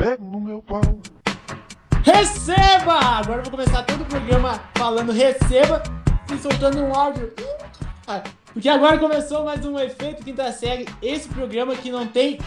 pego 0.00 0.24
no 0.24 0.40
meu 0.40 0.62
pau. 0.62 0.80
Receba! 2.02 2.94
Agora 2.94 3.40
eu 3.40 3.42
vou 3.42 3.50
começar 3.50 3.82
todo 3.82 4.00
o 4.00 4.06
programa 4.06 4.58
falando 4.74 5.12
receba 5.12 5.82
e 6.32 6.38
soltando 6.38 6.78
um 6.78 6.94
áudio. 6.94 7.30
Ah, 8.06 8.22
Porque 8.50 8.68
agora 8.70 8.98
começou 8.98 9.44
mais 9.44 9.64
um 9.64 9.78
Efeito 9.78 10.24
Quinta 10.24 10.50
Série. 10.52 10.86
Esse 11.02 11.28
programa 11.28 11.76
que 11.76 11.92
não 11.92 12.06
tem 12.06 12.38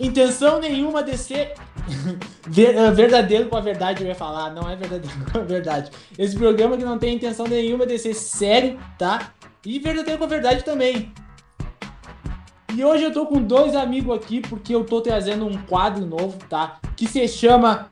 intenção 0.00 0.58
nenhuma 0.58 1.00
de 1.00 1.16
ser 1.16 1.54
eh, 2.56 2.90
verdadeiro 2.90 3.48
com 3.48 3.56
a 3.56 3.60
verdade, 3.60 4.02
eu 4.02 4.08
ia 4.08 4.14
falar. 4.16 4.50
Não 4.50 4.68
é 4.68 4.74
verdadeiro 4.74 5.16
com 5.30 5.38
a 5.38 5.42
verdade. 5.42 5.92
Esse 6.18 6.36
programa 6.36 6.76
que 6.76 6.84
não 6.84 6.98
tem 6.98 7.14
intenção 7.14 7.46
nenhuma 7.46 7.86
de 7.86 7.96
ser 7.96 8.14
sério, 8.14 8.76
tá? 8.98 9.32
E 9.64 9.78
verdadeiro 9.78 10.18
com 10.18 10.24
a 10.24 10.28
verdade 10.28 10.64
também. 10.64 11.12
E 12.78 12.84
hoje 12.84 13.02
eu 13.02 13.12
tô 13.12 13.26
com 13.26 13.42
dois 13.42 13.74
amigos 13.74 14.16
aqui 14.16 14.40
porque 14.40 14.72
eu 14.72 14.84
tô 14.84 15.00
trazendo 15.00 15.44
um 15.44 15.60
quadro 15.62 16.06
novo, 16.06 16.38
tá? 16.48 16.78
Que 16.94 17.08
se 17.08 17.26
chama 17.26 17.88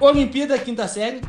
Olimpíada 0.00 0.58
Quinta 0.58 0.88
Série. 0.88 1.20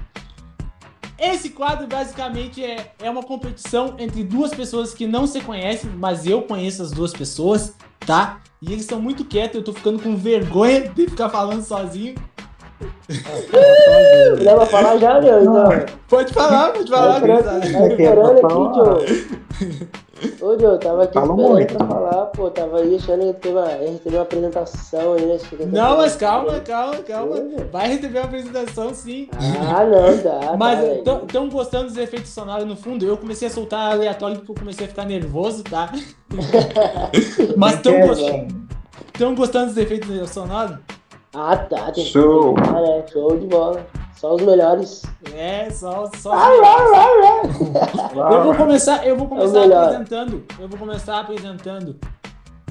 Esse 1.20 1.49
quadro 1.49 1.85
basicamente 1.85 2.63
é, 2.63 2.94
é 3.03 3.09
uma 3.09 3.23
competição 3.23 3.95
entre 3.99 4.23
duas 4.23 4.53
pessoas 4.53 4.94
que 4.94 5.05
não 5.05 5.27
se 5.27 5.41
conhecem, 5.41 5.89
mas 5.97 6.25
eu 6.25 6.44
conheço 6.44 6.81
as 6.81 6.91
duas 6.91 7.11
pessoas, 7.11 7.75
tá? 8.07 8.39
E 8.61 8.67
eles 8.67 8.83
estão 8.83 9.02
muito 9.02 9.25
quietos, 9.25 9.58
eu 9.58 9.61
tô 9.61 9.73
ficando 9.73 10.02
com 10.02 10.16
vergonha 10.16 10.88
de 10.88 11.08
ficar 11.09 11.27
falando 11.27 11.61
sozinho. 11.61 12.16
Dá 14.45 14.55
pra 14.55 14.66
falar 14.66 14.97
já, 14.97 15.19
meu? 15.19 15.41
Então. 15.41 15.69
Pode 16.08 16.33
falar, 16.33 16.71
pode 16.71 16.89
falar, 16.89 17.19
gurizada. 17.19 17.67
esperando 17.67 18.31
aqui, 18.31 19.09
Joe. 19.09 19.48
Ô, 20.41 20.58
Joe, 20.59 20.77
tava 20.80 21.04
aqui 21.04 21.13
Fala 21.13 21.34
esperando 21.34 21.49
muito. 21.49 21.76
pra 21.76 21.88
falar, 21.88 22.26
pô. 22.27 22.50
Tava 22.50 22.80
aí 22.80 22.95
achando 22.95 23.34
que 23.34 23.40
teve 23.40 23.58
uma, 23.58 23.72
ia 23.72 23.91
receber 23.91 24.16
uma 24.17 24.23
apresentação 24.23 25.13
aí, 25.13 25.26
né? 25.26 25.38
Não, 25.72 25.98
mas 25.98 26.16
calma, 26.16 26.59
calma, 26.59 26.98
calma. 26.98 27.36
Vai 27.72 27.88
receber 27.89 28.20
uma 28.20 28.25
apresentação 28.25 28.94
sim. 28.94 29.30
Ah, 29.33 29.86
não, 29.86 30.17
dá. 30.17 30.56
Mas 30.58 31.03
tá, 31.03 31.22
estão 31.25 31.50
gostando 31.50 31.88
dos 31.88 31.98
efeitos 31.98 32.31
sonoros 32.31 32.66
no 32.66 32.75
fundo? 32.75 33.06
Eu 33.06 33.17
comecei 33.17 33.48
a 33.48 33.52
soltar 33.52 33.92
aleatório 33.92 34.38
porque 34.38 34.52
eu 34.52 34.56
comecei 34.56 34.86
a 34.86 34.89
ficar 34.89 35.06
nervoso, 35.06 35.64
tá? 35.64 35.92
Mas 37.55 37.76
estão 37.76 37.94
Quer, 37.94 38.08
gostando, 38.08 39.36
gostando 39.36 39.67
dos 39.67 39.78
efeitos 39.78 40.30
sonoros? 40.30 40.78
Ah, 41.33 41.55
tá. 41.58 41.92
Tem 41.92 42.05
Show. 42.05 42.55
Que... 42.55 42.61
Ah, 42.61 42.81
né? 42.81 43.03
Show 43.11 43.38
de 43.38 43.48
bola. 43.48 43.86
Só 44.20 44.36
os 44.36 44.42
melhores. 44.42 45.02
É, 45.34 45.70
só, 45.70 46.09
só. 46.17 46.31
Lá, 46.31 46.48
lá. 48.14 48.31
Eu 48.34 48.44
vou 48.44 48.56
começar, 48.56 49.06
eu 49.08 49.16
vou 49.16 49.28
começar 49.30 49.59
melhor. 49.61 49.84
apresentando. 49.86 50.44
Eu 50.59 50.67
vou 50.67 50.78
começar 50.78 51.20
apresentando 51.22 51.95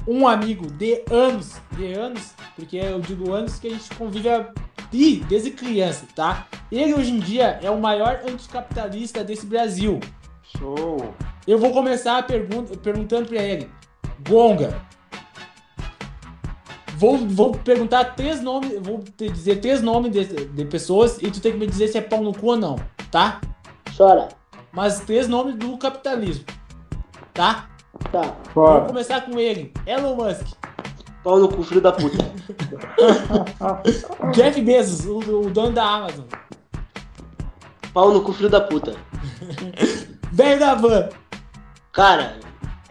um 0.07 0.27
amigo 0.27 0.67
de 0.71 1.03
anos, 1.09 1.55
de 1.71 1.91
anos, 1.93 2.33
porque 2.55 2.77
eu 2.77 2.99
digo 2.99 3.31
anos 3.33 3.57
que 3.59 3.67
a 3.67 3.71
gente 3.71 3.89
convive 3.95 4.29
a- 4.29 4.47
Ih, 4.93 5.23
desde 5.27 5.51
criança, 5.51 6.05
tá? 6.15 6.45
Ele 6.71 6.93
hoje 6.93 7.11
em 7.11 7.19
dia 7.19 7.59
é 7.63 7.69
o 7.71 7.79
maior 7.79 8.21
anticapitalista 8.27 9.23
desse 9.23 9.45
Brasil. 9.45 9.99
Show. 10.57 11.13
Eu 11.47 11.57
vou 11.57 11.71
começar 11.71 12.17
a 12.19 12.23
pergun- 12.23 12.65
perguntando 12.65 13.27
pra 13.27 13.41
ele. 13.41 13.69
Gonga. 14.27 14.81
Vou, 16.99 17.17
vou 17.17 17.51
perguntar 17.53 18.13
três 18.13 18.41
nomes, 18.41 18.77
vou 18.81 19.01
te 19.15 19.29
dizer 19.29 19.61
três 19.61 19.81
nomes 19.81 20.11
de, 20.11 20.25
de 20.25 20.65
pessoas 20.65 21.17
e 21.21 21.31
tu 21.31 21.39
tem 21.39 21.53
que 21.53 21.57
me 21.57 21.65
dizer 21.65 21.87
se 21.87 21.97
é 21.97 22.01
pau 22.01 22.21
no 22.21 22.33
cu 22.33 22.47
ou 22.47 22.57
não, 22.57 22.75
tá? 23.09 23.39
Chora. 23.95 24.27
Mas 24.73 24.99
três 24.99 25.25
nomes 25.25 25.55
do 25.55 25.77
capitalismo, 25.77 26.43
tá? 27.33 27.69
Tá. 28.11 28.35
Vou 28.53 28.65
Bora. 28.65 28.85
começar 28.85 29.21
com 29.21 29.39
ele. 29.39 29.71
Elon 29.85 30.15
Musk. 30.15 30.45
Pau 31.23 31.39
no 31.39 31.47
cu, 31.47 31.63
filho 31.63 31.79
da 31.79 31.93
puta. 31.93 32.17
Jeff 34.35 34.61
Bezos, 34.61 35.05
o, 35.05 35.19
o 35.19 35.49
dono 35.49 35.71
da 35.71 35.85
Amazon. 35.85 36.25
Pau 37.93 38.11
no 38.11 38.21
cu, 38.21 38.33
filho 38.33 38.49
da 38.49 38.59
puta. 38.59 38.93
Velho 40.33 40.59
da 40.59 40.75
van. 40.75 41.07
Cara, 41.93 42.35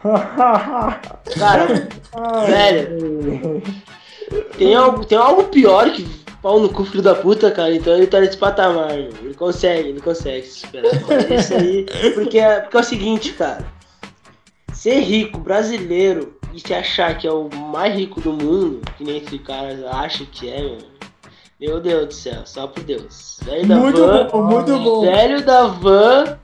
cara, 1.39 1.67
velho. 2.47 3.63
Tem 4.57 4.75
algo, 4.75 5.05
tem 5.05 5.17
algo 5.19 5.45
pior 5.45 5.91
que 5.93 6.05
pau 6.43 6.61
no 6.61 6.69
cu, 6.69 6.85
filho 6.85 7.03
da 7.03 7.15
puta, 7.15 7.51
cara. 7.51 7.75
Então 7.75 7.95
ele 7.95 8.07
tá 8.07 8.21
nesse 8.21 8.37
patamar, 8.37 8.89
meu. 8.89 9.11
Ele 9.23 9.35
consegue, 9.35 9.89
ele 9.91 10.01
consegue 10.01 10.47
se 10.47 10.61
superar. 10.61 10.93
Isso 11.33 11.55
aí, 11.55 11.87
porque 12.15 12.39
é, 12.39 12.61
porque 12.61 12.77
é 12.77 12.81
o 12.81 12.85
seguinte, 12.85 13.33
cara. 13.33 13.65
Ser 14.73 15.01
rico, 15.01 15.39
brasileiro, 15.39 16.37
e 16.55 16.61
se 16.61 16.73
achar 16.73 17.17
que 17.19 17.27
é 17.27 17.33
o 17.33 17.49
mais 17.53 17.95
rico 17.95 18.21
do 18.21 18.33
mundo, 18.33 18.81
que 18.97 19.03
nem 19.05 19.19
esse 19.19 19.39
cara 19.39 19.77
acha 19.93 20.25
que 20.25 20.49
é, 20.49 20.63
meu. 20.63 20.79
Meu 21.61 21.81
Deus 21.81 22.07
do 22.07 22.15
céu, 22.15 22.43
só 22.45 22.69
por 22.69 22.85
Deus. 22.85 23.41
Velho 23.43 23.67
da 23.67 23.75
Muito 23.75 24.07
van, 24.07 24.29
bom, 24.31 24.43
muito 24.45 24.79
bom. 24.79 25.01
velho 25.01 25.45
da 25.45 25.67
van 25.67 26.39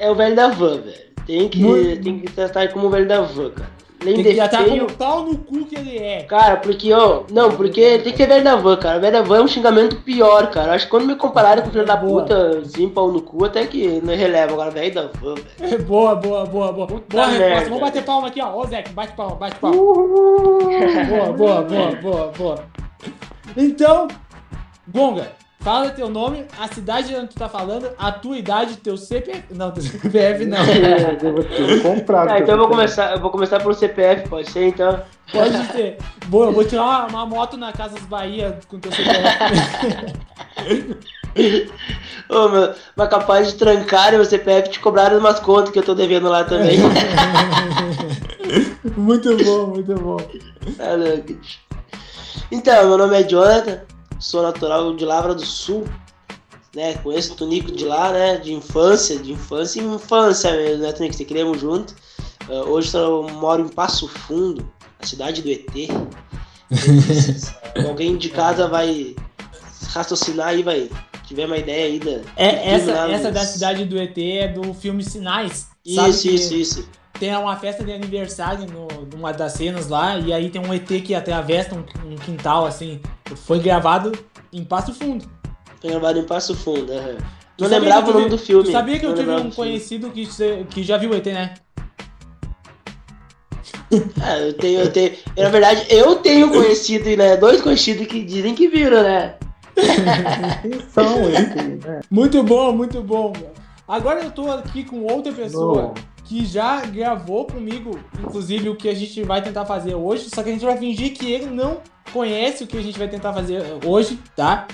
é 0.00 0.10
o 0.10 0.16
velho 0.16 0.34
da 0.34 0.48
van, 0.48 0.78
velho. 0.80 1.10
Tem 1.24 1.48
que, 1.48 1.60
Muito- 1.62 2.02
tem 2.02 2.18
que 2.18 2.32
tratar 2.32 2.64
ele 2.64 2.72
como 2.72 2.88
o 2.88 2.90
velho 2.90 3.06
da 3.06 3.20
van, 3.20 3.50
cara. 3.50 3.70
Além 4.02 4.14
Tem 4.14 4.24
que 4.24 4.34
já 4.34 4.48
tá 4.48 4.64
feio, 4.64 4.86
com 4.86 4.92
o 4.92 4.96
pau 4.96 5.24
no 5.24 5.36
cu 5.36 5.64
que 5.66 5.76
ele 5.76 5.98
é. 5.98 6.22
Cara, 6.22 6.56
porque, 6.56 6.90
ó, 6.92 7.24
não, 7.30 7.50
porque 7.50 7.98
tem 7.98 8.12
que 8.12 8.16
ser 8.16 8.26
velho 8.26 8.42
da 8.42 8.56
van, 8.56 8.76
cara. 8.76 8.98
Velho 8.98 9.12
da 9.12 9.22
van 9.22 9.38
é 9.38 9.42
um 9.42 9.48
xingamento 9.48 9.96
pior, 9.96 10.50
cara. 10.50 10.72
Acho 10.72 10.86
que 10.86 10.90
quando 10.90 11.06
me 11.06 11.16
compararem 11.16 11.62
com 11.62 11.70
filho 11.70 11.84
da 11.84 11.96
Boa. 11.96 12.22
puta, 12.22 12.58
assim, 12.60 12.88
pau 12.88 13.12
no 13.12 13.20
cu, 13.20 13.44
até 13.44 13.66
que 13.66 14.00
não 14.02 14.14
releva. 14.14 14.52
Agora, 14.52 14.70
velho 14.70 14.94
da 14.94 15.10
van, 15.20 15.34
velho. 15.58 15.82
Boa, 15.84 16.14
boa, 16.14 16.46
boa, 16.46 16.72
boa. 16.72 16.86
Puta 16.86 17.04
boa 17.10 17.26
resposta. 17.26 17.48
merda. 17.48 17.64
Vamos 17.68 17.80
bater 17.80 18.04
palma 18.04 18.28
aqui, 18.28 18.40
ó. 18.40 18.56
Ô, 18.56 18.66
Zé, 18.66 18.84
bate 18.92 19.12
palma, 19.12 19.36
bate 19.36 19.56
palma. 19.56 19.76
Boa, 19.76 21.32
boa, 21.32 21.62
boa, 21.62 21.92
boa, 22.02 22.32
boa. 22.38 22.64
Então, 23.56 24.08
Gonga, 24.88 25.32
fala 25.60 25.90
teu 25.90 26.08
nome, 26.08 26.46
a 26.58 26.66
cidade 26.68 27.14
onde 27.14 27.28
tu 27.28 27.36
tá 27.36 27.48
falando, 27.48 27.90
a 27.98 28.10
tua 28.10 28.36
idade, 28.38 28.76
teu 28.78 28.96
CPF. 28.96 29.44
Não, 29.54 29.70
teu 29.70 29.82
CPF 29.82 30.44
não. 30.46 30.58
Eu 31.22 31.34
vou 31.34 31.44
ter 31.44 31.82
comprado. 31.82 32.28
Tá, 32.28 32.38
então 32.38 32.54
eu 32.54 32.58
vou 32.58 32.68
começar, 32.68 33.12
eu 33.12 33.20
vou 33.20 33.30
começar 33.30 33.60
pelo 33.60 33.74
CPF, 33.74 34.28
pode 34.28 34.50
ser, 34.50 34.68
então. 34.68 35.02
Pode 35.30 35.56
ser. 35.72 35.98
Boa, 36.26 36.46
eu 36.46 36.52
vou 36.52 36.64
tirar 36.64 36.82
uma, 36.82 37.06
uma 37.06 37.26
moto 37.26 37.56
na 37.56 37.72
Casas 37.72 38.00
Bahia 38.02 38.58
com 38.68 38.78
teu 38.78 38.90
CPF. 38.90 40.16
Ô, 42.28 42.48
meu, 42.48 42.74
mas 42.96 43.08
capaz 43.08 43.48
de 43.48 43.54
trancarem 43.54 44.18
o 44.18 44.24
CPF 44.24 44.68
e 44.68 44.72
te 44.72 44.80
cobrarem 44.80 45.18
umas 45.18 45.40
contas 45.40 45.70
que 45.70 45.78
eu 45.78 45.82
tô 45.82 45.94
devendo 45.94 46.28
lá 46.28 46.44
também. 46.44 46.78
muito 48.96 49.36
bom, 49.44 49.66
muito 49.66 49.94
bom. 49.94 50.16
Tá 50.76 50.94
louco. 50.94 51.38
Então, 52.50 52.88
meu 52.88 52.98
nome 52.98 53.20
é 53.20 53.22
Jonathan, 53.22 53.80
sou 54.20 54.42
natural 54.42 54.94
de 54.94 55.04
Lavra 55.04 55.34
do 55.34 55.44
Sul, 55.44 55.84
né? 56.74 56.94
Conheço 56.98 57.32
o 57.32 57.36
Tunico 57.36 57.72
de 57.72 57.84
lá, 57.84 58.12
né? 58.12 58.36
De 58.36 58.52
infância, 58.52 59.18
de 59.18 59.32
infância 59.32 59.80
e 59.80 59.84
infância 59.84 60.52
mesmo, 60.52 60.82
né, 60.82 60.92
Tunico? 60.92 61.14
Você 61.14 61.24
criamos 61.24 61.60
junto. 61.60 61.94
Ah, 62.48 62.64
hoje 62.68 62.94
eu 62.96 63.28
moro 63.30 63.62
em 63.62 63.68
Passo 63.68 64.06
Fundo, 64.06 64.70
a 65.00 65.06
cidade 65.06 65.42
do 65.42 65.50
ET. 65.50 65.70
Alguém 67.88 68.16
de 68.16 68.28
casa 68.28 68.68
vai 68.68 69.16
raciocinar 69.88 70.48
aí, 70.48 70.62
vai 70.62 70.90
tiver 71.26 71.46
uma 71.46 71.58
ideia 71.58 71.86
aí 71.86 71.98
da. 71.98 72.20
É, 72.36 72.74
essa, 72.74 72.90
essa 73.08 73.32
da 73.32 73.44
cidade 73.44 73.84
do 73.84 73.98
ET 73.98 74.16
é 74.18 74.48
do 74.48 74.74
filme 74.74 75.02
Sinais. 75.02 75.68
Isso, 75.84 76.28
isso, 76.28 76.54
isso. 76.54 76.88
Tem 77.20 77.36
uma 77.36 77.54
festa 77.54 77.84
de 77.84 77.92
aniversário 77.92 78.66
no, 78.66 78.88
numa 79.14 79.30
das 79.30 79.52
cenas 79.52 79.88
lá, 79.88 80.16
e 80.16 80.32
aí 80.32 80.48
tem 80.48 80.58
um 80.58 80.72
ET 80.72 80.86
que 81.04 81.14
atravessa 81.14 81.74
um, 81.74 81.84
um 82.10 82.16
quintal, 82.16 82.64
assim. 82.64 82.98
Foi 83.44 83.58
gravado 83.58 84.10
em 84.50 84.64
Passo 84.64 84.94
Fundo. 84.94 85.28
Foi 85.82 85.90
gravado 85.90 86.18
em 86.18 86.24
Passo 86.24 86.54
Fundo. 86.54 86.90
aham. 86.90 87.18
Tu 87.58 87.64
Não 87.64 87.68
lembrava 87.70 88.10
o 88.10 88.14
nome 88.14 88.30
do 88.30 88.38
filme. 88.38 88.64
Tu 88.64 88.72
sabia 88.72 88.98
que 88.98 89.04
eu 89.04 89.14
tive 89.14 89.30
um 89.32 89.50
conhecido 89.50 90.10
que, 90.10 90.26
que 90.70 90.82
já 90.82 90.96
viu 90.96 91.10
o 91.10 91.14
ET, 91.14 91.26
né? 91.26 91.54
Ah, 94.22 94.38
eu 94.38 94.54
tenho, 94.54 94.80
eu 94.80 94.92
tenho. 94.92 95.12
Na 95.36 95.48
verdade, 95.48 95.84
eu 95.90 96.16
tenho 96.16 96.48
conhecido, 96.48 97.04
né? 97.16 97.36
Dois 97.36 97.60
conhecidos 97.60 98.06
que 98.06 98.24
dizem 98.24 98.54
que 98.54 98.68
viram, 98.68 99.02
né? 99.02 99.34
São 100.94 101.28
esses, 101.28 101.84
né? 101.84 102.00
Muito 102.08 102.42
bom, 102.42 102.72
muito 102.72 103.02
bom. 103.02 103.32
Agora 103.86 104.22
eu 104.22 104.30
tô 104.30 104.50
aqui 104.50 104.84
com 104.84 105.02
outra 105.02 105.32
pessoa 105.32 105.82
Bom. 105.88 105.94
Que 106.30 106.46
já 106.46 106.86
gravou 106.86 107.44
comigo, 107.44 107.98
inclusive 108.20 108.68
o 108.68 108.76
que 108.76 108.88
a 108.88 108.94
gente 108.94 109.20
vai 109.24 109.42
tentar 109.42 109.66
fazer 109.66 109.96
hoje, 109.96 110.30
só 110.32 110.44
que 110.44 110.50
a 110.50 110.52
gente 110.52 110.64
vai 110.64 110.76
fingir 110.76 111.12
que 111.12 111.28
ele 111.28 111.46
não 111.46 111.80
conhece 112.12 112.62
o 112.62 112.68
que 112.68 112.78
a 112.78 112.80
gente 112.80 112.96
vai 112.96 113.08
tentar 113.08 113.32
fazer 113.32 113.60
hoje, 113.84 114.16
tá? 114.36 114.68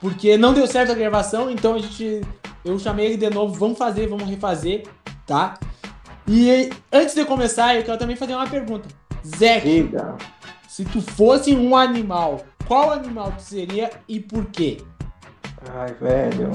Porque 0.00 0.38
não 0.38 0.54
deu 0.54 0.66
certo 0.66 0.92
a 0.92 0.94
gravação, 0.94 1.50
então 1.50 1.74
a 1.74 1.78
gente. 1.78 2.22
Eu 2.64 2.78
chamei 2.78 3.04
ele 3.04 3.16
de 3.18 3.28
novo, 3.28 3.52
vamos 3.52 3.76
fazer, 3.76 4.06
vamos 4.06 4.26
refazer, 4.26 4.84
tá? 5.26 5.58
E 6.26 6.70
antes 6.90 7.14
de 7.14 7.26
começar, 7.26 7.76
eu 7.76 7.84
quero 7.84 7.98
também 7.98 8.16
fazer 8.16 8.34
uma 8.34 8.48
pergunta. 8.48 8.88
Zé, 9.36 9.62
se 10.66 10.86
tu 10.86 11.02
fosse 11.02 11.54
um 11.54 11.76
animal, 11.76 12.40
qual 12.66 12.92
animal 12.92 13.30
tu 13.36 13.42
seria 13.42 13.90
e 14.08 14.20
por 14.20 14.46
quê? 14.46 14.78
Ai, 15.70 15.92
velho. 16.00 16.50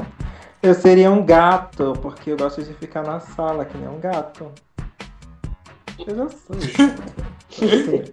Eu 0.63 0.73
seria 0.75 1.09
um 1.11 1.25
gato, 1.25 1.93
porque 2.01 2.31
eu 2.31 2.37
gosto 2.37 2.61
de 2.63 2.73
ficar 2.75 3.03
na 3.03 3.19
sala, 3.19 3.65
que 3.65 3.77
nem 3.77 3.87
um 3.87 3.99
gato. 3.99 4.51
Eu 6.07 6.15
já 6.15 6.29
sei. 6.29 6.83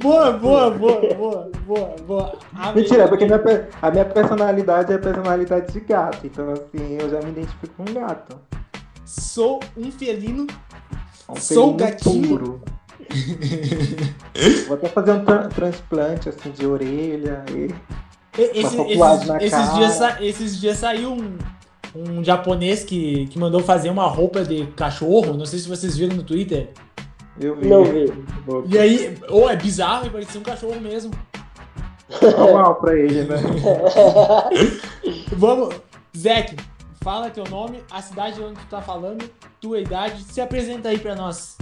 boa, 0.00 0.32
boa, 0.32 0.70
boa, 0.70 1.14
boa, 1.14 1.50
boa, 1.66 1.96
boa. 2.06 2.38
Amei. 2.54 2.82
Mentira, 2.82 3.04
é 3.04 3.06
porque 3.08 3.24
minha 3.26 3.40
a 3.82 3.90
minha 3.90 4.04
personalidade 4.04 4.92
é 4.92 4.96
a 4.96 4.98
personalidade 4.98 5.72
de 5.72 5.80
gato. 5.80 6.26
Então, 6.26 6.52
assim, 6.52 6.96
eu 7.00 7.10
já 7.10 7.20
me 7.20 7.30
identifico 7.30 7.68
com 7.76 7.90
um 7.90 7.94
gato. 7.94 8.38
Sou 9.04 9.60
um 9.76 9.90
felino. 9.90 10.46
Um 11.28 11.36
Sou 11.36 11.76
felino 11.76 11.76
gatinho. 11.76 12.28
puro. 12.28 12.62
Vou 14.66 14.76
até 14.76 14.88
fazer 14.88 15.12
um 15.12 15.24
tra- 15.24 15.48
transplante, 15.48 16.28
assim, 16.28 16.50
de 16.50 16.66
orelha. 16.66 17.44
E... 17.50 17.74
Esse, 18.38 18.80
esses, 18.80 19.26
na 19.26 19.36
esses 19.38 19.50
cara. 19.50 19.74
dias, 19.74 20.20
esses 20.20 20.60
dias 20.60 20.78
saiu 20.78 21.12
um, 21.12 21.38
um 21.94 22.22
japonês 22.22 22.84
que, 22.84 23.26
que 23.26 23.38
mandou 23.38 23.60
fazer 23.60 23.90
uma 23.90 24.06
roupa 24.06 24.44
de 24.44 24.66
cachorro. 24.68 25.34
Não 25.34 25.44
sei 25.44 25.58
se 25.58 25.68
vocês 25.68 25.96
viram 25.96 26.16
no 26.16 26.22
Twitter. 26.22 26.70
Eu 27.40 27.56
vi. 27.56 27.68
Não 27.68 27.84
vi. 27.84 28.12
E 28.68 28.78
aí, 28.78 29.18
ou 29.28 29.50
é 29.50 29.56
bizarro 29.56 30.06
e 30.06 30.10
parecia 30.10 30.40
um 30.40 30.44
cachorro 30.44 30.80
mesmo. 30.80 31.12
Normal 32.22 32.76
pra 32.76 32.96
ele, 32.96 33.24
né? 33.24 33.36
Vamos, 35.36 35.74
Zeke, 36.16 36.56
fala 37.02 37.30
teu 37.30 37.44
nome, 37.44 37.82
a 37.90 38.00
cidade 38.00 38.40
onde 38.42 38.58
tu 38.60 38.66
tá 38.66 38.80
falando, 38.80 39.28
tua 39.60 39.78
idade, 39.78 40.22
se 40.22 40.40
apresenta 40.40 40.88
aí 40.88 40.98
pra 40.98 41.14
nós. 41.14 41.58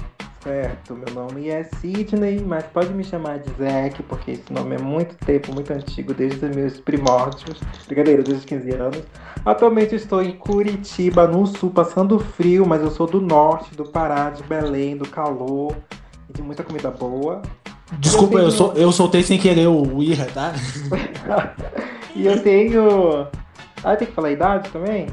Certo, 0.47 0.95
meu 0.95 1.13
nome 1.13 1.49
é 1.49 1.65
Sidney, 1.65 2.41
mas 2.41 2.63
pode 2.67 2.95
me 2.95 3.03
chamar 3.03 3.41
de 3.41 3.51
Zack, 3.59 4.01
porque 4.05 4.31
esse 4.31 4.53
nome 4.53 4.77
é 4.77 4.79
muito 4.79 5.17
tempo, 5.17 5.53
muito 5.53 5.73
antigo, 5.73 6.15
desde 6.15 6.45
os 6.47 6.55
meus 6.55 6.79
primórdios. 6.79 7.59
Brincadeira, 7.89 8.23
desde 8.23 8.43
os 8.43 8.45
15 8.45 8.71
anos. 8.75 9.03
Atualmente 9.45 9.97
estou 9.97 10.23
em 10.23 10.37
Curitiba, 10.37 11.27
no 11.27 11.45
sul, 11.49 11.71
passando 11.71 12.17
frio, 12.21 12.65
mas 12.65 12.81
eu 12.81 12.93
sou 12.93 13.09
do 13.09 13.21
norte, 13.21 13.75
do 13.75 13.87
Pará, 13.87 14.31
de 14.31 14.45
Belém, 14.45 14.97
do 14.97 15.09
calor 15.09 15.75
e 16.31 16.33
de 16.33 16.43
muita 16.43 16.63
comida 16.63 16.93
boa. 16.93 17.43
Desculpa, 17.99 18.35
Eu 18.37 18.43
eu, 18.43 18.45
tenho- 18.47 18.57
sou, 18.57 18.73
eu 18.75 18.93
soltei 18.93 19.25
sem 19.25 19.39
querer 19.41 19.67
o 19.67 20.01
Ira, 20.01 20.27
tá? 20.27 20.53
E 22.15 22.25
eu 22.25 22.41
tenho. 22.43 23.27
Ah, 23.85 23.95
tem 23.97 24.07
que 24.09 24.15
falar 24.15 24.29
a 24.29 24.33
idade 24.33 24.71
também? 24.71 25.07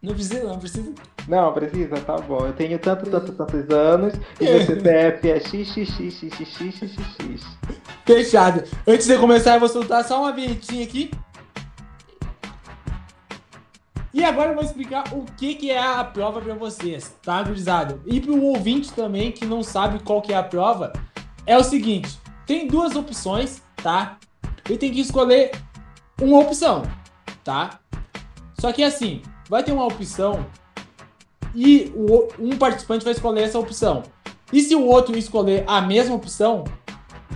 Não 0.00 0.14
precisa, 0.14 0.44
não 0.44 0.58
precisa. 0.58 0.92
Não, 1.28 1.52
precisa? 1.52 1.96
Tá 1.96 2.16
bom. 2.16 2.46
Eu 2.46 2.54
tenho 2.54 2.78
tanto, 2.78 3.08
tanto, 3.10 3.32
tantos 3.32 3.68
anos 3.70 4.14
e 4.40 4.44
meu 4.44 4.64
CPF 4.64 5.30
é 5.30 5.38
xxxxxxxxx. 5.38 6.88
Fechado. 8.06 8.64
Antes 8.86 9.06
de 9.06 9.18
começar, 9.18 9.54
eu 9.54 9.60
vou 9.60 9.68
soltar 9.68 10.02
só 10.04 10.22
uma 10.22 10.32
vinhetinha 10.32 10.84
aqui. 10.84 11.10
E 14.14 14.24
agora 14.24 14.52
eu 14.52 14.54
vou 14.54 14.64
explicar 14.64 15.04
o 15.12 15.26
que, 15.36 15.54
que 15.54 15.70
é 15.70 15.78
a 15.78 16.02
prova 16.02 16.40
pra 16.40 16.54
vocês, 16.54 17.14
tá, 17.22 17.42
gurizada? 17.42 18.00
E 18.06 18.18
pro 18.20 18.42
ouvinte 18.42 18.90
também 18.92 19.30
que 19.30 19.44
não 19.44 19.62
sabe 19.62 20.02
qual 20.02 20.22
que 20.22 20.32
é 20.32 20.36
a 20.36 20.42
prova, 20.42 20.94
é 21.44 21.58
o 21.58 21.62
seguinte: 21.62 22.18
tem 22.46 22.66
duas 22.66 22.96
opções, 22.96 23.62
tá? 23.76 24.16
E 24.68 24.78
tem 24.78 24.90
que 24.90 25.00
escolher 25.00 25.50
uma 26.20 26.40
opção, 26.40 26.82
tá? 27.44 27.78
Só 28.58 28.72
que 28.72 28.82
assim, 28.82 29.22
vai 29.48 29.62
ter 29.62 29.72
uma 29.72 29.84
opção 29.84 30.46
e 31.54 31.92
o, 31.94 32.28
um 32.38 32.56
participante 32.56 33.04
vai 33.04 33.12
escolher 33.12 33.42
essa 33.42 33.58
opção. 33.58 34.02
E 34.52 34.60
se 34.62 34.74
o 34.74 34.84
outro 34.84 35.16
escolher 35.16 35.64
a 35.66 35.80
mesma 35.80 36.14
opção, 36.14 36.64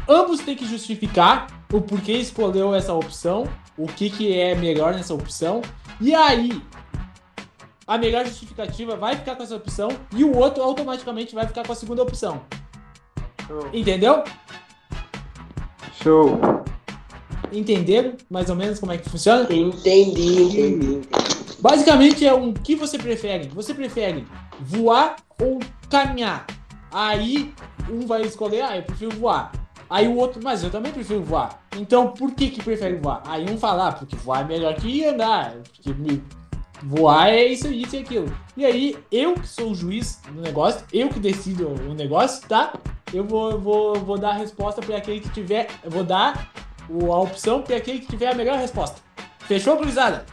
ambos 0.08 0.40
têm 0.40 0.56
que 0.56 0.66
justificar 0.66 1.46
o 1.72 1.80
porquê 1.80 2.12
escolheu 2.12 2.74
essa 2.74 2.92
opção, 2.92 3.44
o 3.76 3.86
que, 3.86 4.10
que 4.10 4.38
é 4.38 4.54
melhor 4.54 4.94
nessa 4.94 5.14
opção, 5.14 5.62
e 6.00 6.14
aí 6.14 6.62
a 7.86 7.98
melhor 7.98 8.26
justificativa 8.26 8.96
vai 8.96 9.16
ficar 9.16 9.36
com 9.36 9.42
essa 9.42 9.56
opção 9.56 9.88
e 10.14 10.24
o 10.24 10.36
outro 10.36 10.62
automaticamente 10.62 11.34
vai 11.34 11.46
ficar 11.46 11.66
com 11.66 11.72
a 11.72 11.76
segunda 11.76 12.02
opção. 12.02 12.42
Entendeu? 13.72 14.22
Show. 16.02 16.38
Entenderam 17.52 18.14
mais 18.30 18.48
ou 18.48 18.56
menos 18.56 18.78
como 18.78 18.92
é 18.92 18.98
que 18.98 19.08
funciona? 19.08 19.42
Entendi, 19.44 19.76
entendi, 19.76 20.32
entendi. 20.32 21.31
Basicamente 21.62 22.26
é 22.26 22.34
um 22.34 22.52
que 22.52 22.74
você 22.74 22.98
prefere. 22.98 23.46
Você 23.50 23.72
prefere 23.72 24.26
voar 24.58 25.14
ou 25.40 25.60
caminhar? 25.88 26.44
Aí 26.90 27.54
um 27.88 28.04
vai 28.04 28.22
escolher, 28.22 28.62
ah, 28.62 28.76
eu 28.76 28.82
prefiro 28.82 29.12
voar. 29.12 29.52
Aí 29.88 30.08
o 30.08 30.16
outro, 30.16 30.40
mas 30.42 30.64
eu 30.64 30.70
também 30.70 30.90
prefiro 30.90 31.22
voar. 31.22 31.62
Então 31.78 32.08
por 32.08 32.32
que 32.32 32.50
que 32.50 32.60
prefere 32.60 32.96
voar? 32.96 33.22
Aí 33.24 33.48
um 33.48 33.56
fala, 33.56 33.88
ah, 33.88 33.92
porque 33.92 34.16
voar 34.16 34.40
é 34.40 34.44
melhor 34.44 34.74
que 34.74 35.04
andar. 35.04 35.54
Porque 35.76 35.94
voar 36.82 37.28
é 37.28 37.46
isso, 37.46 37.68
isso 37.68 37.94
e 37.94 38.00
aquilo. 38.00 38.36
E 38.56 38.64
aí 38.64 38.96
eu 39.12 39.34
que 39.34 39.46
sou 39.46 39.70
o 39.70 39.74
juiz 39.74 40.20
do 40.32 40.40
negócio, 40.40 40.84
eu 40.92 41.10
que 41.10 41.20
decido 41.20 41.68
o 41.68 41.94
negócio, 41.94 42.44
tá? 42.48 42.72
Eu 43.14 43.24
vou, 43.24 43.60
vou, 43.60 43.94
vou 43.94 44.18
dar 44.18 44.30
a 44.30 44.38
resposta 44.38 44.82
para 44.82 44.96
aquele 44.96 45.20
que 45.20 45.28
tiver. 45.28 45.68
Eu 45.84 45.92
vou 45.92 46.02
dar 46.02 46.50
a 46.90 47.20
opção 47.20 47.62
para 47.62 47.76
aquele 47.76 48.00
que 48.00 48.08
tiver 48.08 48.32
a 48.32 48.34
melhor 48.34 48.58
resposta. 48.58 49.00
Fechou, 49.46 49.76
gurizada? 49.76 50.26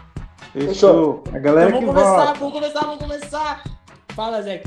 Fechou. 0.54 1.24
A 1.34 1.38
galera 1.40 1.70
Então 1.70 1.80
que 1.80 1.86
vamos 1.86 2.02
começar, 2.02 2.26
vota. 2.26 2.40
vamos 2.40 2.54
começar, 2.54 2.80
vamos 2.82 2.98
começar. 3.00 3.64
Fala, 4.16 4.42
Zé. 4.42 4.64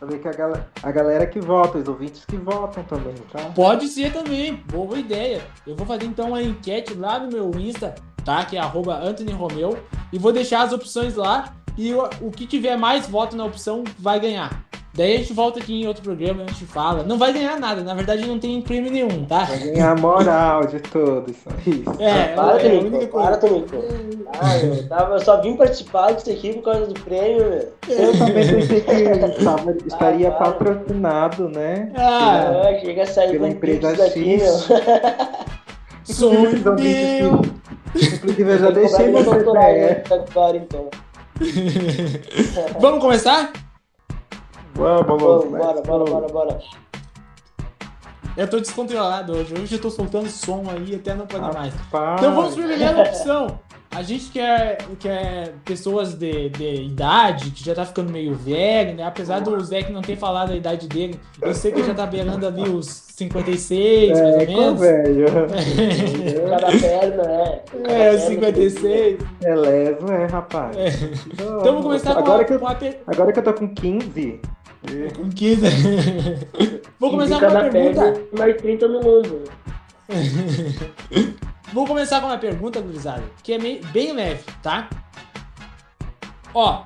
Falei 0.00 0.18
que 0.18 0.28
a, 0.28 0.32
gal- 0.32 0.66
a 0.82 0.92
galera 0.92 1.26
que 1.26 1.40
vota, 1.40 1.78
os 1.78 1.88
ouvintes 1.88 2.24
que 2.24 2.36
votam 2.36 2.82
também, 2.84 3.14
tá? 3.32 3.40
Pode 3.54 3.88
ser 3.88 4.12
também, 4.12 4.56
boa 4.70 4.98
ideia. 4.98 5.40
Eu 5.66 5.74
vou 5.76 5.86
fazer 5.86 6.04
então 6.06 6.28
uma 6.28 6.42
enquete 6.42 6.94
lá 6.94 7.18
no 7.18 7.28
meu 7.28 7.50
Insta, 7.58 7.94
tá? 8.24 8.44
Que 8.44 8.56
é 8.56 8.60
arroba 8.60 8.96
Anthony 8.98 9.32
Romeu. 9.32 9.78
E 10.12 10.18
vou 10.18 10.32
deixar 10.32 10.62
as 10.62 10.72
opções 10.72 11.14
lá. 11.14 11.54
E 11.76 11.92
o, 11.94 12.08
o 12.20 12.30
que 12.30 12.46
tiver 12.46 12.76
mais 12.76 13.06
voto 13.06 13.34
na 13.36 13.44
opção 13.44 13.82
vai 13.98 14.20
ganhar. 14.20 14.63
Daí 14.96 15.14
a 15.16 15.18
gente 15.18 15.32
volta 15.32 15.58
aqui 15.58 15.82
em 15.82 15.88
outro 15.88 16.04
programa 16.04 16.42
e 16.42 16.44
a 16.44 16.46
gente 16.48 16.66
fala. 16.66 17.02
Não 17.02 17.18
vai 17.18 17.32
ganhar 17.32 17.58
nada, 17.58 17.82
na 17.82 17.94
verdade 17.94 18.24
não 18.26 18.38
tem 18.38 18.62
prêmio 18.62 18.92
nenhum, 18.92 19.24
tá? 19.24 19.44
Vai 19.44 19.58
ganhar 19.58 19.90
a 19.90 19.96
moral 19.96 20.66
de 20.66 20.78
todos, 20.78 21.34
isso. 21.66 21.90
É, 22.00 22.28
Para, 22.28 22.62
é 22.62 22.78
Tonico, 22.78 23.06
para. 23.08 23.36
Tonico. 23.36 23.76
Ah, 24.40 24.56
eu, 24.58 24.88
tava, 24.88 25.14
eu 25.14 25.20
só 25.20 25.40
vim 25.40 25.56
participar 25.56 26.12
disso 26.12 26.30
aqui 26.30 26.52
por 26.54 26.62
causa 26.62 26.86
do 26.86 26.94
prêmio, 27.00 27.38
meu. 27.50 27.72
Eu 27.88 28.18
também 28.18 28.46
pensei 28.48 28.80
que 28.82 28.90
estava- 29.38 29.72
estaria 29.84 30.30
para. 30.30 30.52
patrocinado, 30.52 31.48
né? 31.48 31.90
Ah, 31.96 32.62
Ah, 32.68 32.78
chega 32.80 33.02
a 33.02 33.06
sair 33.06 33.32
Pela 33.32 33.48
com 33.48 33.52
empresa 33.52 33.96
daqui, 33.96 34.38
X. 34.38 34.68
meu. 34.68 34.84
sonho 36.04 36.50
meu. 36.52 37.42
Inclusive, 37.96 38.50
eu 38.52 38.58
já 38.58 38.70
deixei 38.70 39.08
meu 39.08 39.24
doutorado 39.24 39.64
CPF. 39.66 40.14
agora, 40.30 40.56
então. 40.56 40.88
Vamos 42.80 43.00
começar? 43.00 43.52
Vamos, 44.74 45.06
Vamos, 45.06 45.22
vamos. 45.22 45.58
bora, 45.58 45.82
bora, 45.82 46.04
bora, 46.04 46.28
bora. 46.28 46.58
Eu 48.36 48.48
tô 48.50 48.58
descontrolado 48.58 49.32
hoje. 49.32 49.54
Hoje 49.54 49.74
eu 49.76 49.80
tô 49.80 49.90
soltando 49.90 50.28
som 50.28 50.64
aí 50.68 50.94
até 50.96 51.14
não 51.14 51.26
pode 51.26 51.54
mais. 51.56 51.72
Rapaz. 51.72 52.20
Então 52.20 52.34
vamos 52.34 52.54
para 52.54 52.64
a 52.64 52.68
primeira 52.68 53.00
opção. 53.02 53.60
A 53.92 54.02
gente 54.02 54.32
quer, 54.32 54.78
quer 54.98 55.54
pessoas 55.64 56.14
de, 56.14 56.48
de 56.48 56.82
idade, 56.82 57.52
que 57.52 57.64
já 57.64 57.76
tá 57.76 57.84
ficando 57.86 58.10
meio 58.10 58.34
velho, 58.34 58.96
né? 58.96 59.04
Apesar 59.04 59.38
do 59.40 59.60
Zé 59.62 59.84
que 59.84 59.92
não 59.92 60.02
ter 60.02 60.16
falado 60.16 60.50
a 60.50 60.56
idade 60.56 60.88
dele, 60.88 61.20
eu 61.40 61.54
sei 61.54 61.70
que 61.70 61.80
já 61.84 61.94
tá 61.94 62.04
beirando 62.04 62.44
ali 62.44 62.68
os 62.68 62.86
56, 62.88 64.10
mais 64.10 64.18
É, 64.18 64.24
ou 64.24 64.46
com 64.46 64.52
menos. 64.52 64.80
velho. 64.80 65.26
Cada 66.50 66.66
perna, 66.72 67.22
né? 67.22 67.60
Cada 67.70 67.92
É, 67.92 68.10
os 68.16 68.22
perna 68.22 68.26
56. 68.26 69.18
É 69.44 69.54
leso, 69.54 70.06
é, 70.12 70.26
rapaz. 70.26 70.76
É. 70.76 70.88
Então 70.88 71.60
vamos 71.62 71.82
começar 71.82 72.14
com, 72.14 72.18
agora 72.18 72.42
a, 72.42 72.44
que 72.46 72.52
eu, 72.54 72.58
com 72.58 72.66
a 72.66 72.76
Agora 73.06 73.32
que 73.32 73.38
eu 73.38 73.44
tô 73.44 73.54
com 73.54 73.68
15. 73.72 74.40
Com 75.16 75.30
15. 75.30 75.62
Vou 77.00 77.10
começar 77.10 77.40
com 77.40 77.46
uma 77.46 77.70
pergunta. 77.70 78.26
mais 78.38 78.56
30 78.56 78.88
no 78.88 78.98
ombro. 78.98 79.44
Vou 81.72 81.86
começar 81.86 82.20
com 82.20 82.26
uma 82.26 82.38
pergunta, 82.38 82.80
gurizada, 82.80 83.24
que 83.42 83.52
é 83.52 83.58
bem 83.58 84.12
leve, 84.12 84.44
tá? 84.62 84.88
Ó, 86.54 86.84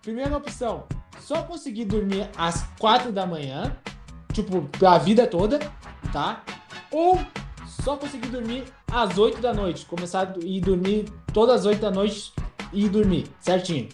primeira 0.00 0.34
opção, 0.36 0.84
só 1.20 1.42
conseguir 1.42 1.84
dormir 1.84 2.30
às 2.36 2.62
4 2.78 3.12
da 3.12 3.26
manhã, 3.26 3.76
tipo, 4.32 4.68
a 4.86 4.96
vida 4.96 5.26
toda, 5.26 5.58
tá? 6.12 6.42
Ou 6.90 7.20
só 7.66 7.96
conseguir 7.96 8.28
dormir 8.28 8.64
às 8.90 9.18
8 9.18 9.42
da 9.42 9.52
noite, 9.52 9.84
começar 9.84 10.22
a 10.22 10.38
ir 10.40 10.60
dormir 10.60 11.04
todas 11.32 11.60
as 11.60 11.66
8 11.66 11.80
da 11.80 11.90
noite 11.90 12.32
e 12.72 12.86
ir 12.86 12.88
dormir, 12.88 13.26
certinho. 13.40 13.88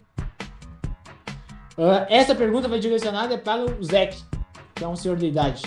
Ah, 1.80 2.06
essa 2.10 2.34
pergunta 2.34 2.68
vai 2.68 2.78
direcionada 2.78 3.38
para 3.38 3.62
o 3.64 3.82
Zeke, 3.82 4.22
que 4.74 4.84
é 4.84 4.88
um 4.88 4.94
senhor 4.96 5.16
de 5.16 5.26
idade. 5.26 5.62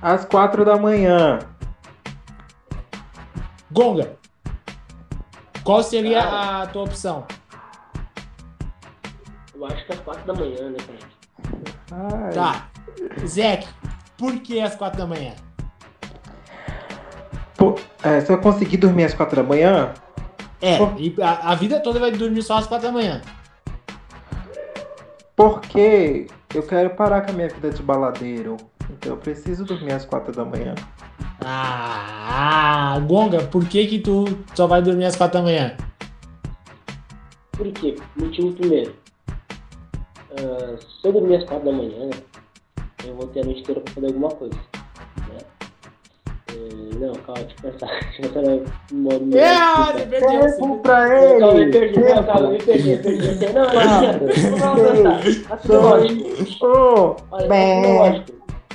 Às 0.00 0.24
4 0.24 0.64
da 0.64 0.76
manhã. 0.78 1.38
Gonga, 3.70 4.16
qual 5.62 5.82
seria 5.82 6.22
Cara. 6.22 6.62
a 6.62 6.66
tua 6.66 6.82
opção? 6.84 7.24
Eu 9.54 9.66
acho 9.66 9.84
que 9.84 9.92
é 9.92 9.94
às 9.94 10.00
4 10.00 10.24
da 10.26 10.34
manhã, 10.34 10.70
né, 10.70 10.76
cara? 10.78 12.24
Ai, 12.26 12.32
Tá. 12.32 12.68
Zeke, 13.26 13.68
por 14.16 14.38
que 14.40 14.60
às 14.60 14.74
quatro 14.74 14.98
da 14.98 15.06
manhã? 15.06 15.34
pô, 17.56 17.74
é, 18.02 18.20
se 18.22 18.32
eu 18.32 18.40
conseguir 18.40 18.78
dormir 18.78 19.04
às 19.04 19.12
4 19.14 19.36
da 19.36 19.42
manhã, 19.42 19.92
É, 20.62 20.76
Por- 20.78 20.94
e 21.00 21.14
a, 21.22 21.50
a 21.52 21.54
vida 21.54 21.80
toda 21.80 21.98
vai 22.00 22.10
dormir 22.10 22.42
só 22.42 22.58
às 22.58 22.66
quatro 22.66 22.86
da 22.88 22.92
manhã. 22.92 23.20
Porque 25.40 26.26
Eu 26.54 26.62
quero 26.64 26.90
parar 26.90 27.22
com 27.22 27.30
a 27.30 27.34
minha 27.34 27.48
vida 27.48 27.70
de 27.70 27.82
baladeiro. 27.82 28.56
Então 28.90 29.12
eu 29.12 29.16
preciso 29.16 29.64
dormir 29.64 29.92
às 29.92 30.04
quatro 30.04 30.32
da 30.32 30.44
manhã. 30.44 30.74
Ah, 31.42 32.98
Gonga, 33.06 33.46
por 33.46 33.66
que 33.66 33.86
que 33.86 34.00
tu 34.00 34.24
só 34.54 34.66
vai 34.66 34.82
dormir 34.82 35.06
às 35.06 35.16
quatro 35.16 35.38
da 35.38 35.44
manhã? 35.44 35.76
Por 37.52 37.72
quê? 37.72 37.96
Motivo 38.16 38.52
primeiro. 38.52 38.94
Ah, 40.32 40.76
se 40.76 41.08
eu 41.08 41.12
dormir 41.12 41.36
às 41.36 41.44
quatro 41.44 41.64
da 41.64 41.72
manhã, 41.72 42.10
eu 43.06 43.14
vou 43.14 43.28
ter 43.28 43.40
a 43.40 43.44
noite 43.44 43.60
inteira 43.60 43.80
pra 43.80 43.94
fazer 43.94 44.06
alguma 44.08 44.28
coisa. 44.28 44.58
Né? 45.28 45.38
Não, 47.00 47.12
calma, 47.14 47.42
deixa 47.44 47.54
eu 47.64 47.70
pensar. 47.72 47.88
Deixa 48.00 48.22
eu 48.22 48.30
pensar 48.30 48.72
no 48.92 48.98
modo 49.00 49.38
É, 49.38 49.54
você 49.92 50.06
perdeu. 50.06 50.40
você 50.42 50.56
Tempo 50.56 50.76
perdeu. 50.76 50.82
pra 50.82 51.08
Calma, 51.38 51.54
me 51.54 51.60
ele! 51.62 51.72
perdi, 51.72 52.00
não, 52.00 52.24
calma, 52.24 52.48
me 52.50 52.58
perdi, 52.62 52.88
me 52.90 52.96
perdi. 52.98 53.28
Não, 53.46 53.62
não, 53.62 53.72
não, 54.58 54.76
não, 54.76 54.94
não, 54.94 55.02
não, 55.02 55.20
tudo 55.62 55.80
lógico. 55.80 56.24
Olha, 57.30 57.48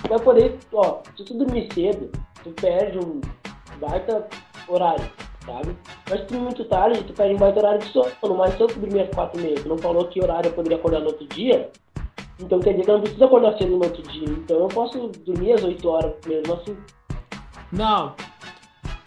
vai 0.10 0.20
poder, 0.20 0.55
ó, 0.74 0.98
se 1.17 1.24
tu 1.25 1.34
dormir 1.38 1.67
cedo, 1.74 2.10
tu 2.44 2.50
perde 2.51 2.98
um 3.00 3.22
baita 3.79 4.27
horário, 4.67 5.05
sabe? 5.46 5.75
Mas 6.10 6.20
se 6.22 6.25
tu 6.27 6.34
muito 6.36 6.65
tarde, 6.65 7.03
tu 7.03 7.13
perde 7.13 7.36
um 7.36 7.38
baita 7.38 7.60
horário 7.60 7.79
de 7.79 7.86
sono. 7.91 8.36
Mas 8.38 8.55
se 8.55 8.62
eu 8.62 8.67
dormir 8.67 9.01
às 9.01 9.10
quatro 9.10 9.39
e 9.39 9.44
meia, 9.44 9.55
tu 9.55 9.70
não 9.70 9.77
falou 9.77 10.05
que 10.08 10.22
horário 10.24 10.50
eu 10.50 10.53
poderia 10.53 10.77
acordar 10.77 11.00
no 11.00 11.08
outro 11.08 11.27
dia, 11.27 11.70
então 12.39 12.60
quer 12.60 12.72
dizer 12.72 12.84
que 12.86 12.89
eu 12.89 12.96
não 12.96 13.01
preciso 13.01 13.24
acordar 13.25 13.58
cedo 13.58 13.77
no 13.77 13.84
outro 13.84 14.01
dia. 14.03 14.27
Então 14.29 14.58
eu 14.60 14.67
posso 14.67 15.08
dormir 15.25 15.53
às 15.53 15.63
8 15.63 15.88
horas 15.89 16.13
mesmo 16.27 16.53
assim. 16.53 16.75
Não. 17.75 18.13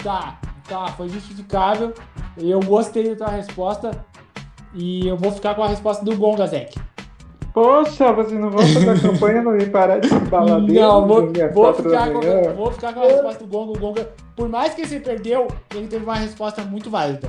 Tá, 0.03 0.39
tá, 0.69 0.87
foi 0.89 1.09
justificável. 1.09 1.93
Eu 2.37 2.61
gostei 2.61 3.15
da 3.15 3.27
tua 3.27 3.37
resposta. 3.37 3.91
E 4.75 5.09
eu 5.09 5.17
vou 5.17 5.33
ficar 5.33 5.55
com 5.55 5.63
a 5.63 5.69
resposta 5.69 6.05
do 6.05 6.17
Gonga, 6.17 6.47
Zeke. 6.47 6.79
Poxa, 7.55 8.13
vocês 8.13 8.39
não 8.39 8.51
vão 8.51 8.61
fazer 8.61 8.91
a 8.91 9.01
campanha 9.01 9.43
não 9.43 9.53
me 9.53 9.67
parar 9.67 9.99
de 9.99 10.09
baladeiro? 10.09 10.81
Não, 10.81 11.09
vou, 11.09 11.33
vou, 11.53 11.75
ficar 11.75 12.13
com, 12.13 12.21
vou 12.55 12.71
ficar 12.71 12.93
com 12.93 13.01
a 13.01 13.05
resposta 13.05 13.45
do 13.45 13.51
Gonga. 13.51 13.73
O 13.73 13.81
Gonga, 13.81 14.09
por 14.37 14.49
mais 14.49 14.75
que 14.75 14.87
você 14.87 15.01
perdeu, 15.01 15.49
ele 15.75 15.89
teve 15.89 16.05
uma 16.05 16.17
resposta 16.17 16.63
muito 16.63 16.91
válida. 16.91 17.29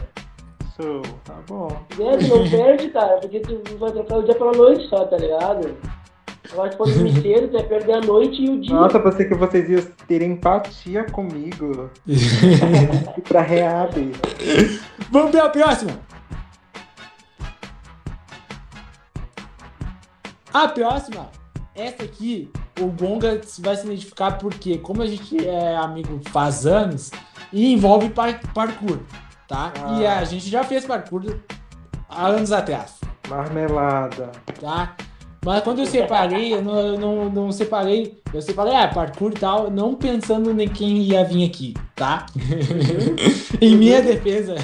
Show, 0.76 1.02
tá 1.24 1.36
bom. 1.48 1.70
É, 2.00 2.18
tu 2.18 2.28
não 2.28 2.50
perde, 2.50 2.90
cara, 2.90 3.18
porque 3.18 3.40
tu 3.40 3.62
vai 3.78 3.92
trocar 3.92 4.18
o 4.18 4.24
dia 4.24 4.36
pela 4.36 4.52
noite 4.52 4.88
só, 4.88 5.06
tá 5.06 5.18
ligado? 5.18 5.76
Agora 6.52 6.72
se 6.72 6.78
dormir 6.78 7.22
cedo, 7.22 7.48
tu 7.48 7.54
vai 7.54 7.64
perder 7.64 7.94
a 7.94 8.02
noite 8.02 8.42
e 8.44 8.50
o 8.50 8.60
dia. 8.60 8.74
Nossa, 8.76 9.00
pensei 9.00 9.28
que 9.28 9.36
vocês 9.36 9.70
iam 9.70 9.82
ter 10.08 10.22
empatia 10.24 11.04
comigo. 11.06 11.90
E 12.08 13.22
pra 13.28 13.42
reab. 13.42 14.12
Vamos 15.12 15.32
ver 15.32 15.42
a 15.42 15.50
próxima. 15.50 15.92
A 20.54 20.68
próxima, 20.68 21.30
essa 21.76 22.04
aqui, 22.04 22.52
o 22.80 22.88
Gonga 22.88 23.40
vai 23.60 23.76
se 23.76 23.86
identificar 23.86 24.38
porque, 24.40 24.80
como 24.80 25.02
a 25.04 25.06
gente 25.06 25.48
é 25.48 25.76
amigo 25.78 26.20
faz 26.30 26.66
anos, 26.66 27.12
e 27.54 27.72
envolve 27.74 28.10
par- 28.10 28.40
parkour, 28.54 29.00
tá? 29.48 29.72
E 30.00 30.06
Ah. 30.08 30.20
a 30.20 30.24
gente 30.24 30.50
já 30.50 30.64
fez 30.64 30.86
parkour 30.86 31.36
há 32.10 32.28
anos 32.28 32.52
atrás, 32.52 33.00
Marmelada. 33.28 34.32
tá? 34.60 34.96
Mas 35.44 35.64
quando 35.64 35.80
eu 35.80 35.86
separei, 35.86 36.54
eu 36.54 36.62
não, 36.62 36.80
eu 36.80 37.00
não, 37.00 37.30
não 37.30 37.52
separei, 37.52 38.22
eu 38.34 38.42
separei, 38.42 38.76
ah, 38.76 38.90
parkour 38.90 39.32
e 39.32 39.40
tal, 39.40 39.72
não 39.72 39.96
pensando 39.96 40.60
em 40.60 40.68
quem 40.68 40.98
ia 40.98 41.24
vir 41.24 41.46
aqui, 41.46 41.74
tá? 41.96 42.26
em 43.62 43.78
minha 43.78 44.02
defesa, 44.02 44.56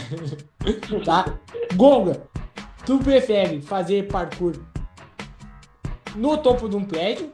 tá? 1.05 1.25
Gonga, 1.75 2.23
tu 2.85 2.99
prefere 2.99 3.61
fazer 3.61 4.07
parkour 4.07 4.53
no 6.13 6.37
topo 6.37 6.67
de 6.67 6.75
um 6.75 6.83
prédio 6.83 7.31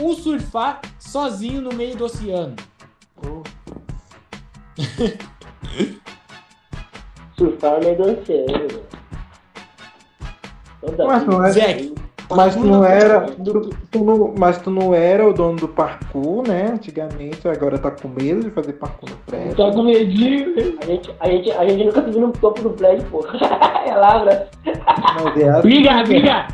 ou 0.00 0.14
surfar 0.14 0.80
sozinho 0.98 1.60
no 1.60 1.72
meio 1.72 1.96
do 1.96 2.06
oceano? 2.06 2.56
Oh, 3.24 3.42
Surfar 7.38 7.74
no 7.74 7.80
meio 7.84 7.96
do 7.96 8.20
oceano. 8.20 8.82
Toda 10.80 11.06
Mas 11.06 11.26
não 11.26 11.44
é-. 11.44 12.09
Mas 12.36 12.54
tu 12.54 12.64
não 12.64 12.84
era. 12.84 13.20
Tu, 13.22 13.70
tu 13.90 14.04
não, 14.04 14.34
mas 14.38 14.58
tu 14.58 14.70
não 14.70 14.94
era 14.94 15.26
o 15.28 15.32
dono 15.32 15.56
do 15.56 15.68
parkour, 15.68 16.46
né? 16.46 16.66
Antigamente, 16.72 17.46
agora 17.48 17.78
tá 17.78 17.90
com 17.90 18.08
medo 18.08 18.40
de 18.44 18.50
fazer 18.50 18.74
parkour 18.74 19.10
no 19.10 19.16
prédio. 19.26 19.56
Tá 19.56 19.70
com 19.72 19.82
medinho? 19.82 20.54
A 20.80 20.86
gente, 20.86 21.10
a, 21.18 21.26
gente, 21.28 21.50
a 21.52 21.68
gente 21.68 21.84
nunca 21.84 22.02
subiu 22.02 22.20
no 22.20 22.32
topo 22.32 22.62
do 22.62 22.70
prédio, 22.70 23.04
pô. 23.10 23.24
é 23.86 23.94
Lavra. 23.94 24.48
Mas 24.64 25.36
é 25.42 25.48
assim, 25.48 25.62
Briga, 25.62 26.02
briga! 26.04 26.46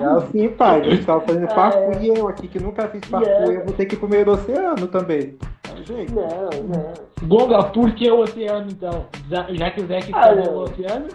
é 0.00 0.04
assim, 0.16 0.48
pai. 0.50 0.80
A 0.80 0.84
gente 0.84 1.04
tava 1.04 1.20
fazendo 1.20 1.44
Ah, 1.44 1.54
parkour 1.54 1.96
é. 1.96 2.02
e 2.02 2.08
eu 2.08 2.28
aqui 2.28 2.48
que 2.48 2.58
nunca 2.62 2.88
fiz 2.88 3.00
parkour, 3.08 3.26
Yeah. 3.26 3.54
eu 3.54 3.64
vou 3.64 3.72
ter 3.74 3.86
que 3.86 3.94
ir 3.94 3.98
pro 3.98 4.08
meio 4.08 4.24
do 4.24 4.32
oceano 4.32 4.86
também. 4.88 5.36
Tá 5.62 5.70
jeito. 5.84 6.14
Não, 6.14 6.24
não. 6.68 6.92
Gonga, 7.28 7.62
por 7.64 7.90
que 7.92 8.10
o 8.10 8.20
oceano 8.20 8.66
então? 8.70 9.06
Já, 9.30 9.46
já 9.50 9.70
que 9.70 9.80
o 9.80 9.86
Zé 9.86 10.00
que 10.00 10.12
Ah, 10.14 10.20
falou 10.22 10.44
não. 10.44 10.52
o 10.54 10.62
oceano? 10.64 11.06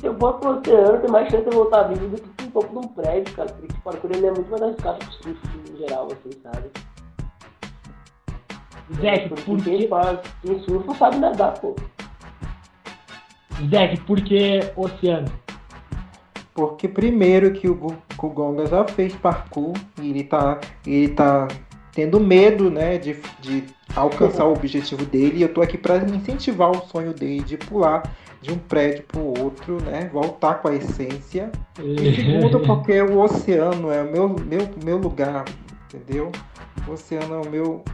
Porque 0.00 0.06
se 0.06 0.06
eu 0.06 0.18
for 0.18 0.34
pro 0.34 0.58
oceano, 0.58 0.98
tem 0.98 1.10
mais 1.10 1.30
chance 1.30 1.44
de 1.44 1.50
eu 1.50 1.58
voltar 1.58 1.82
vivo 1.84 2.08
do 2.08 2.22
que 2.22 2.44
no 2.44 2.50
topo 2.50 2.80
de 2.80 2.86
um 2.86 2.88
prédio, 2.88 3.34
cara. 3.34 3.48
Porque 3.50 3.74
o 3.74 3.80
parkour 3.82 4.10
ele 4.12 4.26
é 4.26 4.30
muito 4.30 4.50
mais 4.50 4.62
arriscado 4.62 4.98
que 4.98 5.06
o 5.06 5.12
surf 5.12 5.38
em 5.70 5.76
geral, 5.76 6.08
assim, 6.10 6.40
sabe? 6.42 6.70
Zé, 9.00 9.28
Porque 9.28 9.42
por 9.42 9.62
quem 9.62 9.78
que, 9.78 9.88
faz, 9.88 10.18
quem 10.42 10.58
surfa 10.60 10.94
sabe 10.94 11.18
nadar, 11.18 11.60
pô. 11.60 11.76
Zé, 13.68 13.96
por 14.06 14.20
que 14.22 14.60
oceano? 14.74 15.30
Porque 16.54 16.88
primeiro 16.88 17.52
que 17.52 17.68
o, 17.68 17.74
o 18.22 18.28
Gonga 18.28 18.66
já 18.66 18.86
fez 18.88 19.14
parkour 19.14 19.74
e 20.00 20.10
ele 20.10 20.24
tá, 20.24 20.58
ele 20.86 21.08
tá 21.08 21.46
tendo 21.92 22.18
medo, 22.18 22.70
né, 22.70 22.98
de, 22.98 23.16
de 23.40 23.64
alcançar 23.94 24.46
o 24.46 24.52
objetivo 24.52 25.04
dele. 25.04 25.38
E 25.38 25.42
eu 25.42 25.52
tô 25.52 25.60
aqui 25.60 25.78
para 25.78 25.98
incentivar 25.98 26.70
o 26.70 26.82
sonho 26.86 27.12
dele 27.12 27.42
de 27.42 27.56
pular 27.56 28.02
de 28.40 28.52
um 28.52 28.58
prédio 28.58 29.04
pro 29.08 29.38
outro, 29.40 29.82
né, 29.82 30.08
voltar 30.12 30.54
com 30.62 30.68
a 30.68 30.74
essência. 30.74 31.50
E 31.82 32.14
segundo, 32.14 32.60
porque 32.60 33.00
o 33.02 33.20
oceano 33.20 33.90
é 33.90 34.02
o 34.02 34.10
meu, 34.10 34.28
meu, 34.28 34.68
meu 34.82 34.96
lugar, 34.98 35.44
entendeu? 35.92 36.32
O 36.88 36.92
oceano 36.92 37.34
é 37.34 37.46
o 37.46 37.50
meu. 37.50 37.84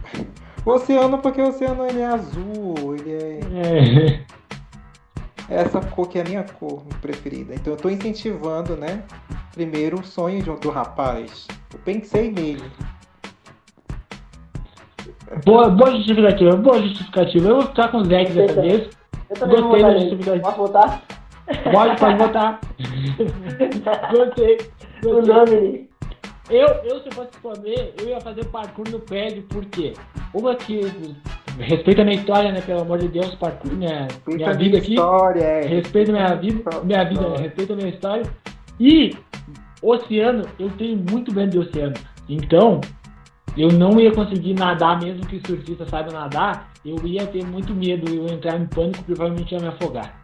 O 0.65 0.71
oceano, 0.71 1.19
porque 1.19 1.41
o 1.41 1.49
oceano 1.49 1.85
ele 1.87 2.01
é 2.01 2.07
azul, 2.07 2.95
ele 2.99 3.13
é 3.13 4.25
é 5.49 5.63
essa 5.63 5.81
cor 5.81 6.09
que 6.09 6.19
é 6.19 6.23
a 6.23 6.25
minha 6.25 6.43
cor 6.43 6.83
preferida. 7.01 7.55
Então 7.55 7.73
eu 7.73 7.77
tô 7.77 7.89
incentivando, 7.89 8.77
né? 8.77 9.03
Primeiro 9.53 10.01
o 10.01 10.05
sonho 10.05 10.43
de- 10.43 10.51
do 10.61 10.71
rapaz. 10.71 11.47
Eu 11.73 11.79
pensei 11.85 12.31
nele. 12.33 12.65
boa, 15.45 15.69
boa 15.69 15.93
justificativa, 15.97 16.57
boa 16.57 16.81
justificativa. 16.83 17.49
Eu 17.49 17.55
vou 17.57 17.67
ficar 17.67 17.89
com 17.89 17.99
o 17.99 18.05
Zé 18.05 18.25
dessa 18.25 18.61
vez. 18.61 18.96
Eu 19.31 19.37
também 19.37 19.61
vou 19.61 19.71
Gostei 19.71 19.83
votar 19.83 19.95
da 19.95 19.99
nele. 19.99 20.11
justificativa. 20.11 20.43
Posso 20.43 20.59
votar? 20.59 21.03
Pode, 21.73 22.01
pode 22.01 22.19
votar. 22.19 22.61
Gostei. 24.13 24.59
O 25.05 25.23
nome. 25.27 25.89
Eu, 26.49 26.67
eu, 26.85 27.01
se 27.01 27.09
eu 27.09 27.13
fosse 27.13 27.31
escolher, 27.33 27.95
eu 28.01 28.09
ia 28.09 28.21
fazer 28.21 28.45
parkour 28.47 28.89
no 28.89 29.01
prédio, 29.01 29.43
por 29.45 29.65
quê? 29.67 29.93
Uma 30.33 30.55
que. 30.55 30.81
Respeita 31.59 32.03
a 32.03 32.05
minha 32.05 32.17
história, 32.19 32.53
né? 32.53 32.61
Pelo 32.61 32.83
amor 32.83 32.99
de 32.99 33.09
Deus, 33.09 33.35
parkour, 33.37 33.73
minha, 33.73 34.07
minha 34.27 34.53
vida 34.53 34.79
aqui. 34.79 34.93
História, 34.95 35.43
é. 35.43 35.67
Respeita 35.67 36.13
minha 36.13 36.35
vida, 36.35 36.71
minha 36.85 37.05
vida, 37.05 37.29
né? 37.31 37.39
respeita 37.39 37.73
a 37.73 37.77
minha 37.77 37.89
história. 37.89 38.25
E 38.79 39.17
oceano, 39.83 40.45
eu 40.59 40.71
tenho 40.71 41.03
muito 41.11 41.33
medo 41.35 41.51
de 41.51 41.59
oceano. 41.59 41.95
Então, 42.29 42.81
eu 43.57 43.69
não 43.73 43.99
ia 43.99 44.13
conseguir 44.13 44.55
nadar, 44.55 45.01
mesmo 45.01 45.27
que 45.27 45.37
o 45.37 45.47
surfista 45.47 45.87
saiba 45.87 46.13
nadar, 46.13 46.69
eu 46.87 47.07
ia 47.07 47.27
ter 47.27 47.45
muito 47.45 47.75
medo, 47.75 48.09
eu 48.09 48.27
ia 48.27 48.35
entrar 48.35 48.57
em 48.57 48.67
pânico, 48.67 49.03
provavelmente 49.05 49.55
ia 49.55 49.61
me 49.61 49.69
afogar. 49.69 50.21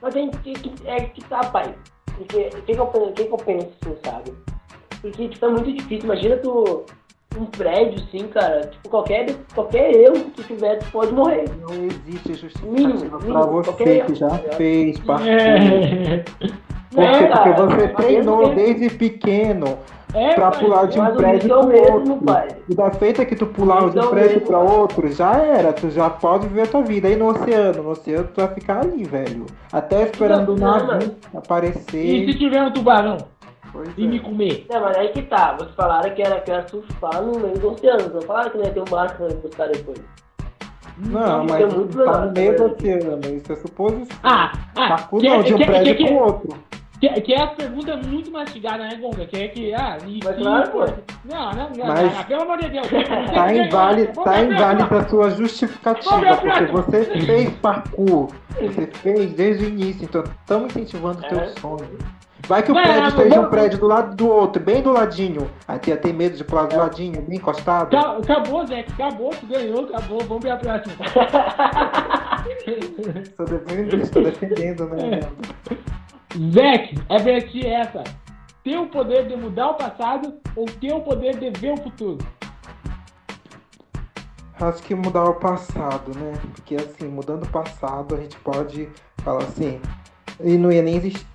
Mas 0.00 0.14
tem 0.14 0.30
que, 0.30 0.52
que, 0.54 0.88
é 0.88 1.00
que 1.00 1.22
tá, 1.24 1.40
pai. 1.40 1.74
Porque 2.16 2.48
o 2.52 2.62
que, 2.62 2.74
que, 2.74 2.80
eu, 2.80 2.86
que, 2.86 3.24
que 3.24 3.32
eu 3.32 3.36
penso, 3.36 3.70
assim, 3.82 3.96
sabe? 4.04 4.32
Porque, 5.00 5.28
tipo, 5.28 5.46
é 5.46 5.48
muito 5.48 5.72
difícil. 5.72 6.04
Imagina 6.04 6.36
tu. 6.38 6.84
Um 7.36 7.44
prédio, 7.44 8.02
assim, 8.02 8.26
cara. 8.28 8.66
Tipo, 8.66 8.88
qualquer, 8.88 9.26
qualquer 9.54 9.94
erro 9.94 10.14
que 10.14 10.30
tu 10.30 10.42
tiver, 10.44 10.78
tu 10.78 10.90
pode 10.90 11.12
morrer. 11.12 11.44
Não 11.60 11.84
existe 11.84 12.34
justificativa 12.34 12.72
Mínimo, 12.72 13.10
pra 13.10 13.18
mínimo, 13.18 13.62
você 13.62 14.00
que 14.00 14.14
já 14.14 14.26
erro, 14.26 14.38
tá 14.38 14.56
fez 14.56 14.98
parkour. 15.00 15.28
É, 15.28 16.24
Por 16.90 17.04
quê? 17.04 17.24
É, 17.24 17.26
Porque 17.28 17.50
você 17.50 17.92
mas 17.92 17.96
treinou 17.96 18.54
desde 18.54 18.90
pequeno 18.90 19.78
é 20.14 20.34
pra 20.34 20.50
pai, 20.50 20.60
pular 20.60 20.86
de 20.86 20.98
um 20.98 21.14
prédio 21.16 21.46
é 21.46 21.58
pro 21.58 21.66
mesmo, 21.68 21.94
outro. 22.12 22.16
pai. 22.24 22.48
E 22.68 22.74
da 22.74 22.90
feita 22.92 23.24
que 23.26 23.36
tu 23.36 23.46
pular 23.46 23.80
de 23.90 23.98
Então, 23.98 24.06
um 24.06 24.10
prédio 24.10 24.34
mesmo, 24.38 24.46
pra 24.46 24.58
outro, 24.58 25.12
já 25.12 25.36
era. 25.36 25.72
Tu 25.72 25.90
já 25.90 26.08
pode 26.08 26.46
ver 26.48 26.62
a 26.62 26.66
tua 26.66 26.82
vida. 26.82 27.08
Aí 27.08 27.16
no 27.16 27.26
oceano, 27.28 27.82
no 27.82 27.90
oceano 27.90 28.28
tu 28.34 28.40
vai 28.40 28.54
ficar 28.54 28.80
ali, 28.80 29.04
velho. 29.04 29.44
Até 29.72 30.02
esperando 30.04 30.54
o 30.54 30.56
navio 30.56 31.14
E 31.32 31.36
aparecer. 31.36 32.26
se 32.32 32.38
tiver 32.38 32.62
um 32.62 32.72
tubarão 32.72 33.18
Pois 33.70 33.90
e 33.98 34.04
é. 34.04 34.08
me 34.08 34.18
comer? 34.20 34.66
Não, 34.70 34.80
mas 34.80 34.96
aí 34.96 35.08
que 35.08 35.20
tá. 35.22 35.54
Vocês 35.58 35.74
falaram 35.74 36.10
que 36.14 36.22
era, 36.22 36.40
que 36.40 36.50
era 36.50 36.66
surfar 36.68 37.20
no 37.22 37.38
meio 37.38 37.58
do 37.58 37.72
oceano. 37.72 38.10
Não 38.14 38.22
falaram 38.22 38.50
que 38.50 38.56
não 38.56 38.64
ia 38.64 38.70
ter 38.72 38.80
um 38.80 38.84
barco 38.84 39.16
pra 39.26 39.34
buscar 39.36 39.68
depois. 39.68 39.98
Não, 40.96 41.44
Isso 41.44 41.52
mas 41.54 41.60
é 41.62 41.76
muito 41.76 42.04
tá 42.04 42.20
no 42.24 42.32
meio 42.32 42.56
do 42.56 42.64
né? 42.64 42.70
oceano. 42.72 43.20
Isso 43.36 43.52
é 43.52 43.56
suposição. 43.56 44.16
Ah, 44.24 44.52
ah, 44.74 44.88
Parkour 44.88 45.20
que- 45.20 45.28
não, 45.28 45.42
de 45.42 45.54
um 45.54 45.58
que- 45.58 45.66
prédio 45.66 45.96
que- 45.96 46.06
pro 46.06 46.14
outro. 46.16 46.48
Que, 47.00 47.08
que 47.20 47.32
é 47.32 47.40
a 47.42 47.46
pergunta 47.46 47.96
muito 47.96 48.30
mastigada, 48.32 48.82
né, 48.84 48.96
Gonga? 48.96 49.24
Que 49.26 49.36
é 49.36 49.48
que, 49.48 49.72
ah, 49.74 49.96
e 50.06 50.18
Mas 50.24 50.36
claro, 50.36 50.70
pô. 50.70 50.80
Não, 51.24 51.52
não, 51.52 51.70
não, 51.70 51.86
Mas- 51.86 52.16
não, 52.16 52.24
pelo 52.24 52.42
amor 52.42 52.58
de 52.58 52.68
Deus. 52.70 52.86
Tá 53.34 53.54
inválida, 53.54 54.12
tá 54.12 54.22
pra 54.22 54.42
inválida 54.42 54.98
a 54.98 55.08
sua 55.08 55.30
justificativa, 55.30 56.36
porque 56.36 56.64
você 56.66 57.04
fez 57.04 57.50
parkour, 57.56 58.30
você 58.60 58.86
fez 58.88 59.32
desde 59.32 59.66
o 59.66 59.68
início, 59.68 60.04
então 60.04 60.24
estamos 60.24 60.70
incentivando 60.74 61.18
o 61.24 61.28
teu 61.28 61.38
É. 61.38 61.46
sonho. 61.60 61.98
Vai 62.48 62.62
que 62.62 62.70
o 62.70 62.74
Vai, 62.74 62.84
prédio 62.84 63.08
esteja 63.08 63.28
vamos- 63.30 63.46
um 63.46 63.50
prédio 63.50 63.78
do 63.78 63.86
lado 63.86 64.16
do 64.16 64.28
outro, 64.28 64.62
bem 64.62 64.82
do 64.82 64.90
ladinho. 64.90 65.50
Aí 65.68 65.78
ia 65.86 65.96
ter 65.96 66.12
medo 66.14 66.36
de 66.36 66.44
pular 66.44 66.66
do 66.66 66.76
ladinho, 66.78 67.20
bem 67.22 67.36
encostado. 67.36 67.90
Ca- 67.90 68.16
Acabou, 68.16 68.66
Zé, 68.66 68.80
acabou, 68.80 69.30
tu 69.30 69.46
ganhou, 69.46 69.84
acabou, 69.84 70.18
vamos 70.20 70.44
pra 70.44 70.56
próxima. 70.56 70.94
Estou 73.22 73.46
defendendo, 73.46 74.02
estou 74.02 74.22
defendendo, 74.22 74.86
né? 74.86 75.20
Zé, 76.52 76.94
é 77.08 77.22
pra 77.22 77.40
ti 77.40 77.66
essa. 77.66 78.04
Ter 78.62 78.76
o 78.76 78.88
poder 78.88 79.26
de 79.26 79.36
mudar 79.36 79.70
o 79.70 79.74
passado 79.74 80.40
ou 80.54 80.66
ter 80.66 80.92
o 80.92 81.00
poder 81.00 81.38
de 81.38 81.50
ver 81.58 81.72
o 81.72 81.76
futuro? 81.78 82.18
Acho 84.60 84.82
que 84.82 84.94
mudar 84.94 85.24
o 85.24 85.34
passado, 85.34 86.10
né? 86.18 86.32
Porque 86.54 86.74
assim, 86.74 87.08
mudando 87.08 87.44
o 87.44 87.48
passado, 87.48 88.16
a 88.16 88.18
gente 88.18 88.36
pode 88.40 88.88
falar 89.18 89.44
assim, 89.44 89.80
e 90.42 90.58
não 90.58 90.72
ia 90.72 90.82
nem 90.82 90.96
existir. 90.96 91.26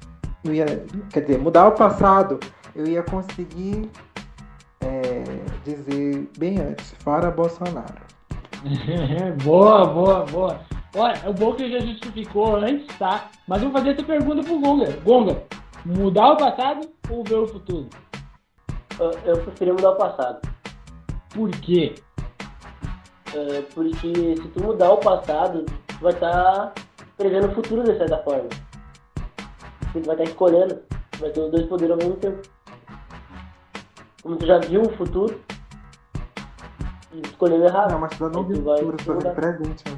Não 0.43 0.53
ia, 0.53 0.65
quer 1.09 1.21
dizer, 1.21 1.39
mudar 1.39 1.69
o 1.69 1.71
passado, 1.71 2.39
eu 2.75 2.85
ia 2.85 3.01
conseguir 3.01 3.89
é, 4.81 5.23
dizer 5.63 6.29
bem 6.37 6.59
antes, 6.59 6.93
fora 6.99 7.31
Bolsonaro. 7.31 8.01
boa, 9.43 9.85
boa, 9.85 10.25
boa. 10.25 10.59
Olha, 10.95 11.27
o 11.27 11.33
bom 11.33 11.53
que 11.55 11.71
já 11.71 11.79
justificou 11.79 12.55
antes, 12.55 12.85
tá? 12.97 13.29
Mas 13.47 13.63
eu 13.63 13.69
vou 13.69 13.79
fazer 13.79 13.93
essa 13.93 14.03
pergunta 14.03 14.43
pro 14.43 14.59
Gonga. 14.59 14.91
Gonga, 15.03 15.43
mudar 15.83 16.33
o 16.33 16.37
passado 16.37 16.87
ou 17.09 17.23
ver 17.23 17.35
o 17.35 17.47
futuro? 17.47 17.89
Eu, 18.99 19.11
eu 19.25 19.37
preferia 19.41 19.73
mudar 19.73 19.91
o 19.91 19.95
passado. 19.95 20.47
Por 21.33 21.49
quê? 21.49 21.95
É, 23.33 23.61
porque 23.73 24.35
se 24.35 24.47
tu 24.49 24.63
mudar 24.63 24.91
o 24.91 24.97
passado, 24.97 25.65
tu 25.87 25.99
vai 25.99 26.13
estar 26.13 26.73
prevendo 27.17 27.47
o 27.47 27.55
futuro 27.55 27.83
de 27.83 27.97
certa 27.97 28.19
forma. 28.19 28.49
Tu 29.93 30.01
vai 30.01 30.15
estar 30.15 30.23
escolhendo. 30.25 30.79
Tu 31.11 31.19
vai 31.19 31.31
ter 31.31 31.41
os 31.41 31.51
dois 31.51 31.65
poderes 31.65 31.91
ao 31.91 31.97
mesmo 31.97 32.17
tempo. 32.17 32.41
Como 34.21 34.35
tu 34.35 34.45
já 34.45 34.59
viu 34.59 34.83
o 34.83 34.95
futuro, 34.95 35.41
e 37.13 37.21
escolhendo 37.21 37.65
errado. 37.65 37.91
Não, 37.91 37.99
mas 37.99 38.15
tu 38.15 38.29
não 38.29 38.43
viu 38.43 38.59
o 38.59 38.63
vai 38.63 38.77
futuro, 38.77 38.97
tu 38.97 39.23
vai 39.23 39.33
presente. 39.33 39.89
Né? 39.89 39.92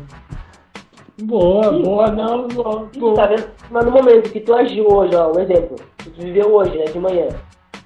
Boa, 1.21 1.69
Sim. 1.69 1.81
boa, 1.81 2.11
não, 2.11 2.47
boa. 2.47 2.89
E 2.93 2.99
tu 2.99 3.13
tá 3.13 3.27
vendo? 3.27 3.47
Mas 3.71 3.85
no 3.85 3.91
momento 3.91 4.31
que 4.31 4.41
tu 4.41 4.53
agiu 4.53 4.85
hoje, 4.87 5.15
ó, 5.15 5.31
um 5.31 5.39
exemplo. 5.39 5.77
Tu 5.97 6.11
viveu 6.11 6.53
hoje, 6.53 6.77
né, 6.77 6.85
de 6.85 6.99
manhã. 6.99 7.27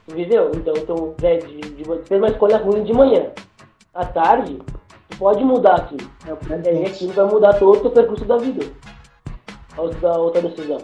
Tu 0.07 0.15
viveu? 0.15 0.51
Então, 0.55 0.73
então 0.75 1.15
né, 1.21 1.37
de, 1.37 1.59
de, 1.59 1.83
tu 1.83 2.05
fez 2.05 2.19
uma 2.19 2.29
escolha 2.29 2.57
ruim 2.57 2.83
de 2.83 2.93
manhã. 2.93 3.27
À 3.93 4.03
tarde, 4.03 4.59
tu 5.09 5.17
pode 5.17 5.43
mudar 5.43 5.75
aquilo. 5.75 6.09
É 6.27 6.33
presente. 6.33 6.89
aquilo 6.89 7.13
vai 7.13 7.25
mudar 7.25 7.53
todo 7.53 7.77
o 7.77 7.81
teu 7.81 7.91
percurso 7.91 8.25
da 8.25 8.37
vida. 8.37 8.65
A 9.77 9.81
outra, 9.81 10.09
a 10.09 10.17
outra 10.17 10.41
decisão. 10.41 10.79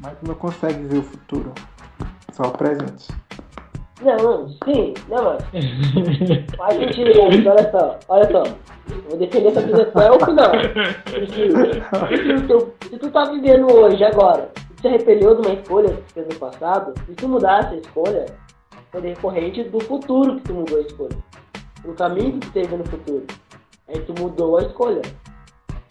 Mas 0.00 0.12
tu 0.18 0.28
não 0.28 0.34
consegue 0.34 0.82
ver 0.84 0.98
o 0.98 1.02
futuro. 1.02 1.52
Só 2.32 2.42
o 2.42 2.50
presente. 2.50 3.08
Não, 4.00 4.16
não, 4.16 4.48
sim, 4.48 4.94
né, 5.08 5.16
mano? 5.16 5.38
Faz 6.56 6.74
sentido, 6.74 7.10
né? 7.10 7.50
Olha 7.50 7.70
só, 7.70 7.98
olha 8.08 8.30
só. 8.30 8.42
Eu 8.90 9.02
vou 9.08 9.18
defender 9.18 9.48
essa 9.48 9.60
vida 9.60 9.82
até 9.82 10.10
o 10.10 10.24
final. 10.24 10.52
Porque 11.98 12.16
se 12.16 12.46
tu, 12.46 12.72
se 12.88 12.98
tu 12.98 13.10
tá 13.10 13.24
vivendo 13.24 13.72
hoje, 13.72 14.04
agora, 14.04 14.50
e 14.70 14.74
tu 14.74 14.82
se 14.82 14.88
arrependeu 14.88 15.34
de 15.34 15.46
uma 15.46 15.54
escolha 15.54 15.88
que 15.88 16.02
tu 16.02 16.12
fez 16.14 16.28
no 16.28 16.34
passado, 16.36 16.94
se 17.06 17.12
tu 17.14 17.28
mudasse 17.28 17.74
a 17.74 17.78
escolha, 17.78 18.26
foi 18.92 19.00
decorrente 19.00 19.64
do 19.64 19.80
futuro 19.80 20.36
que 20.36 20.42
tu 20.42 20.54
mudou 20.54 20.78
a 20.78 20.82
escolha. 20.82 21.18
O 21.84 21.92
caminho 21.94 22.32
que 22.34 22.40
tu 22.40 22.52
teve 22.52 22.76
no 22.76 22.84
futuro. 22.84 23.26
Aí 23.88 23.98
tu 24.00 24.14
mudou 24.20 24.58
a 24.58 24.62
escolha. 24.62 25.02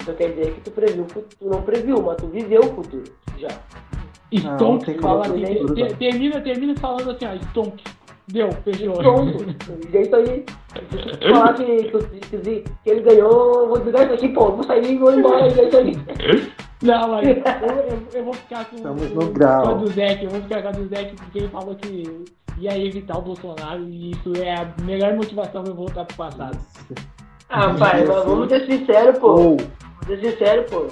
Então 0.01 0.15
quer 0.15 0.29
dizer 0.29 0.53
que 0.53 0.61
tu 0.61 0.71
previu 0.71 1.03
o 1.03 1.07
futuro. 1.09 1.35
Tu 1.39 1.49
não 1.49 1.61
previu, 1.61 2.01
mas 2.01 2.17
tu 2.17 2.27
viveu 2.27 2.61
o 2.61 2.75
futuro. 2.75 3.03
Já. 3.37 3.49
Não, 4.31 4.55
Stonks 4.55 4.85
tem 4.85 4.99
fala 4.99 5.25
assim, 5.25 5.63
não. 5.63 5.97
termina, 5.97 6.41
termina 6.41 6.75
falando 6.77 7.11
assim, 7.11 7.25
ó, 7.25 7.35
Stonks. 7.49 7.96
Deu, 8.29 8.51
fechou. 8.63 8.93
Pronto. 8.93 9.45
E 9.91 9.97
é 9.97 10.01
isso 10.01 10.15
aí. 10.15 10.45
Se 11.19 11.31
falar 11.31 11.53
que, 11.53 11.65
que, 11.65 12.19
que, 12.19 12.63
que 12.83 12.89
ele 12.89 13.01
ganhou, 13.01 13.61
eu 13.61 13.67
vou 13.69 13.77
desligar 13.77 14.03
isso 14.05 14.13
aqui, 14.15 14.29
pô. 14.29 14.51
Vou 14.51 14.63
sair 14.63 14.91
e 14.91 14.97
vou 14.97 15.13
embora. 15.13 15.47
E 15.47 15.59
é 15.59 15.67
isso 15.67 15.77
aí. 15.77 15.97
Não, 16.83 17.07
mas 17.07 17.27
eu, 17.27 17.35
eu, 17.35 18.07
eu 18.13 18.25
vou 18.25 18.33
ficar 18.33 18.65
com, 18.65 18.75
Estamos 18.75 19.09
no 19.11 19.31
grau. 19.31 19.63
com 19.63 19.69
a 19.69 19.73
do 19.75 19.87
Zeke, 19.87 20.25
eu 20.25 20.29
vou 20.29 20.41
ficar 20.41 20.61
com 20.61 20.67
a 20.67 20.71
do 20.71 20.87
Zeke 20.87 21.15
porque 21.15 21.39
ele 21.39 21.47
falou 21.47 21.75
que 21.75 22.25
ia 22.59 22.77
evitar 22.77 23.17
o 23.17 23.21
Bolsonaro 23.21 23.83
e 23.87 24.11
isso 24.11 24.33
é 24.35 24.53
a 24.55 24.73
melhor 24.83 25.15
motivação 25.15 25.63
pra 25.63 25.71
eu 25.71 25.75
voltar 25.75 26.05
pro 26.05 26.17
passado. 26.17 26.57
Ah, 27.49 27.73
pai, 27.73 28.05
mas 28.05 28.25
vamos 28.25 28.49
ser 28.49 28.65
sinceros, 28.65 29.17
pô. 29.19 29.27
Ou, 29.27 29.57
Vamos 29.57 30.21
ser 30.21 30.31
sincero, 30.31 30.65
pô. 30.69 30.87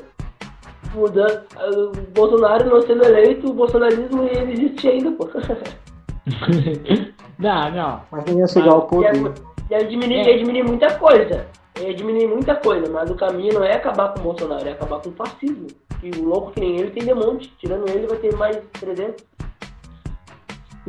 Mudando. 0.96 1.44
O 1.58 1.92
Bolsonaro 2.14 2.70
não 2.70 2.82
sendo 2.82 3.04
eleito, 3.04 3.50
o 3.50 3.54
bolsonarismo 3.54 4.24
ele 4.24 4.54
existe 4.54 4.88
ainda, 4.88 5.12
pô. 5.12 5.30
não, 7.38 7.72
não. 7.72 8.02
mas 8.12 8.26
não 8.26 8.40
ia 8.40 8.48
chegar 8.48 8.72
ao 8.72 8.82
Ia, 8.82 8.88
poder. 8.88 9.34
ia, 9.72 9.86
diminuir, 9.88 10.20
É. 10.20 10.32
ia 10.32 10.38
diminuir 10.38 10.64
muita 10.64 10.94
coisa. 10.98 11.48
Ia 11.82 11.94
diminuir 11.94 12.28
muita 12.28 12.56
coisa, 12.56 12.90
mas 12.92 13.10
o 13.10 13.16
caminho 13.16 13.54
não 13.56 13.64
é 13.64 13.74
acabar 13.76 14.14
com 14.14 14.20
o 14.20 14.24
Bolsonaro, 14.24 14.68
é 14.68 14.72
acabar 14.72 15.00
com 15.02 15.10
o 15.10 15.14
fascismo. 15.14 15.68
E 16.02 16.10
o 16.12 16.24
louco 16.24 16.52
que 16.52 16.60
nem 16.62 16.78
ele 16.78 16.92
tem 16.92 17.04
de 17.04 17.14
monte. 17.14 17.54
Tirando 17.58 17.90
ele, 17.90 18.08
vai 18.08 18.18
ter 18.18 18.36
mais 18.36 18.58
300. 18.80 19.26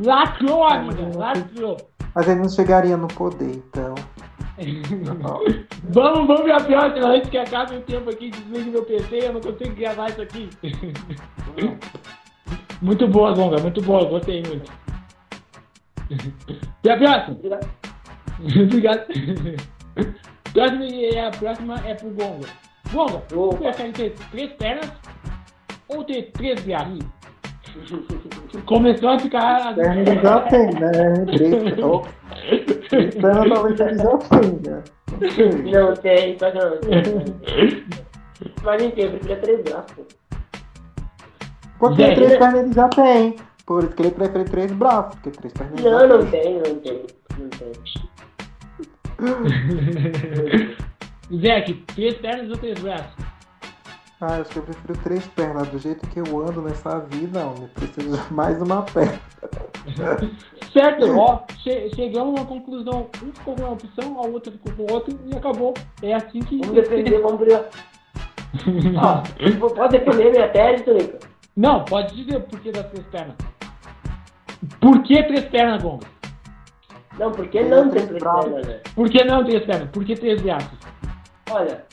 Lacrou, 0.04 0.64
amiga, 0.64 1.10
lacrou. 1.16 1.76
Mas 2.14 2.28
ele 2.28 2.40
não 2.40 2.48
chegaria 2.48 2.96
no 2.96 3.08
poder, 3.08 3.50
então. 3.56 3.94
Vamos, 5.90 6.26
vamos 6.26 6.44
ver 6.44 6.52
a 6.52 6.60
próxima 6.60 7.08
antes 7.08 7.28
que 7.28 7.36
acabe 7.38 7.76
o 7.76 7.80
tempo 7.82 8.08
aqui, 8.10 8.30
desligue 8.30 8.70
meu 8.70 8.82
PC, 8.84 9.18
eu 9.28 9.34
não 9.34 9.40
consigo 9.40 9.74
gravar 9.76 10.08
isso 10.08 10.22
aqui. 10.22 10.48
muito 12.80 13.06
boa, 13.06 13.32
Gonga, 13.34 13.58
muito 13.60 13.82
boa, 13.82 14.04
gostei 14.06 14.42
muito. 14.42 14.72
E 16.84 16.90
a 16.90 16.96
próxima? 16.96 17.38
Obrigado. 18.62 19.06
Próxima, 20.52 20.84
e 20.84 21.18
a 21.18 21.30
próxima 21.30 21.74
é 21.86 21.94
pro 21.94 22.10
Gonga. 22.10 22.48
Gonga, 22.92 23.22
você 23.28 23.58
prefere 23.72 23.92
ter 23.92 24.10
três 24.30 24.52
pernas 24.52 24.92
ou 25.88 26.04
ter 26.04 26.30
três 26.32 26.60
braços? 26.62 26.98
Começou 28.64 29.10
a 29.10 29.18
ficar. 29.18 29.74
perna 29.74 30.00
ele 30.00 30.20
já 30.20 30.40
tem, 30.42 30.66
né? 30.74 30.90
Três, 31.26 32.88
três 32.88 33.14
pernas 33.14 33.48
talvez 33.48 33.80
ele 33.80 33.98
já 33.98 34.18
tenha. 34.18 34.84
Não 35.20 35.30
sei. 35.30 35.48
Não 35.72 35.94
tem, 35.94 36.38
só 36.38 36.50
que 36.50 36.58
não 36.58 36.78
tem. 36.78 37.02
Mas 38.62 38.82
enfim, 38.82 39.00
eu 39.02 39.10
preferia 39.10 39.36
três 39.36 39.62
braços. 39.64 40.06
Porque 41.78 42.02
Gente. 42.02 42.14
três 42.14 42.36
pernas 42.38 42.64
ele 42.64 42.72
já 42.72 42.88
tem. 42.88 43.36
Por 43.66 43.84
isso 43.84 43.92
que 43.94 44.02
ele 44.02 44.10
prefere 44.12 44.44
três 44.44 44.72
braços, 44.72 45.14
porque 45.16 45.30
três 45.32 45.52
pernas 45.52 45.78
ele 45.80 45.90
Não, 45.90 46.08
não 46.08 46.26
tem. 46.30 46.54
não 46.54 46.74
tem. 46.76 47.06
Não 47.38 47.48
tem. 47.50 47.72
Zeke, 51.40 51.74
três 51.94 52.14
pernas 52.18 52.50
ou 52.50 52.56
três 52.56 52.78
braços? 52.78 53.24
Ah, 54.20 54.36
acho 54.36 54.50
que 54.50 54.58
eu 54.58 54.62
prefiro 54.62 54.96
três 55.02 55.26
pernas. 55.26 55.68
Do 55.68 55.78
jeito 55.78 56.06
que 56.08 56.20
eu 56.20 56.40
ando 56.40 56.62
nessa 56.62 57.00
vida, 57.00 57.40
não. 57.40 57.54
Eu 57.54 57.68
preciso 57.74 58.16
de 58.16 58.32
mais 58.32 58.60
uma 58.62 58.82
perna. 58.82 59.20
Certo, 60.72 61.06
ó, 61.18 61.40
che 61.62 61.88
chegamos 61.94 62.38
a 62.38 62.42
uma 62.42 62.46
conclusão. 62.46 63.08
Um 63.22 63.32
ficou 63.32 63.54
com 63.54 63.62
uma 63.62 63.72
opção, 63.72 64.18
a 64.20 64.26
outra 64.26 64.52
ficou 64.52 64.72
com 64.74 64.92
outra 64.92 65.14
e 65.24 65.34
acabou. 65.34 65.72
É 66.02 66.12
assim 66.14 66.40
que. 66.40 66.58
Vamos 66.58 66.74
defender, 66.74 67.20
vamos 67.22 67.38
brigar. 67.38 67.64
Ó, 69.02 69.22
pode 69.74 69.98
defender 69.98 70.32
minha 70.32 70.48
tese, 70.48 70.82
Tonico? 70.84 71.18
Não, 71.56 71.82
pode 71.84 72.14
dizer 72.14 72.40
por 72.40 72.60
que 72.60 72.72
das 72.72 72.86
três 72.90 73.06
pernas. 73.06 73.36
Por 74.80 75.02
que 75.02 75.22
três 75.22 75.44
pernas, 75.46 75.82
Gonga? 75.82 76.06
Não, 77.18 77.32
por 77.32 77.48
que 77.48 77.62
não 77.62 77.82
tem 77.84 77.90
Três 77.90 78.06
três 78.08 78.22
braços. 78.22 78.44
pernas, 78.44 78.66
né? 78.66 78.80
Por 78.94 79.10
que 79.10 79.24
não 79.24 79.44
três 79.44 79.64
pernas? 79.64 79.88
Por 79.90 80.04
que 80.04 80.14
três 80.14 80.42
braços? 80.42 80.78
Olha, 81.50 81.84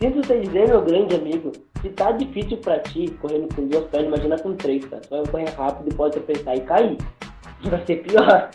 sinto 0.00 0.20
te 0.22 0.40
dizer, 0.40 0.68
meu 0.68 0.82
grande 0.82 1.14
amigo, 1.14 1.52
se 1.82 1.90
tá 1.90 2.10
difícil 2.12 2.56
pra 2.58 2.78
ti 2.80 3.08
correndo 3.20 3.54
com 3.54 3.66
duas 3.68 3.84
pernas, 3.84 4.08
imagina 4.08 4.38
com 4.38 4.54
três, 4.56 4.84
cara. 4.86 5.02
Tu 5.02 5.10
vai 5.10 5.26
correr 5.26 5.50
rápido 5.56 5.88
e 5.90 5.94
pode 5.94 6.18
apertar 6.18 6.56
e 6.56 6.60
cair. 6.62 6.96
Vai 7.62 7.84
ser 7.84 7.96
pior. 7.96 8.50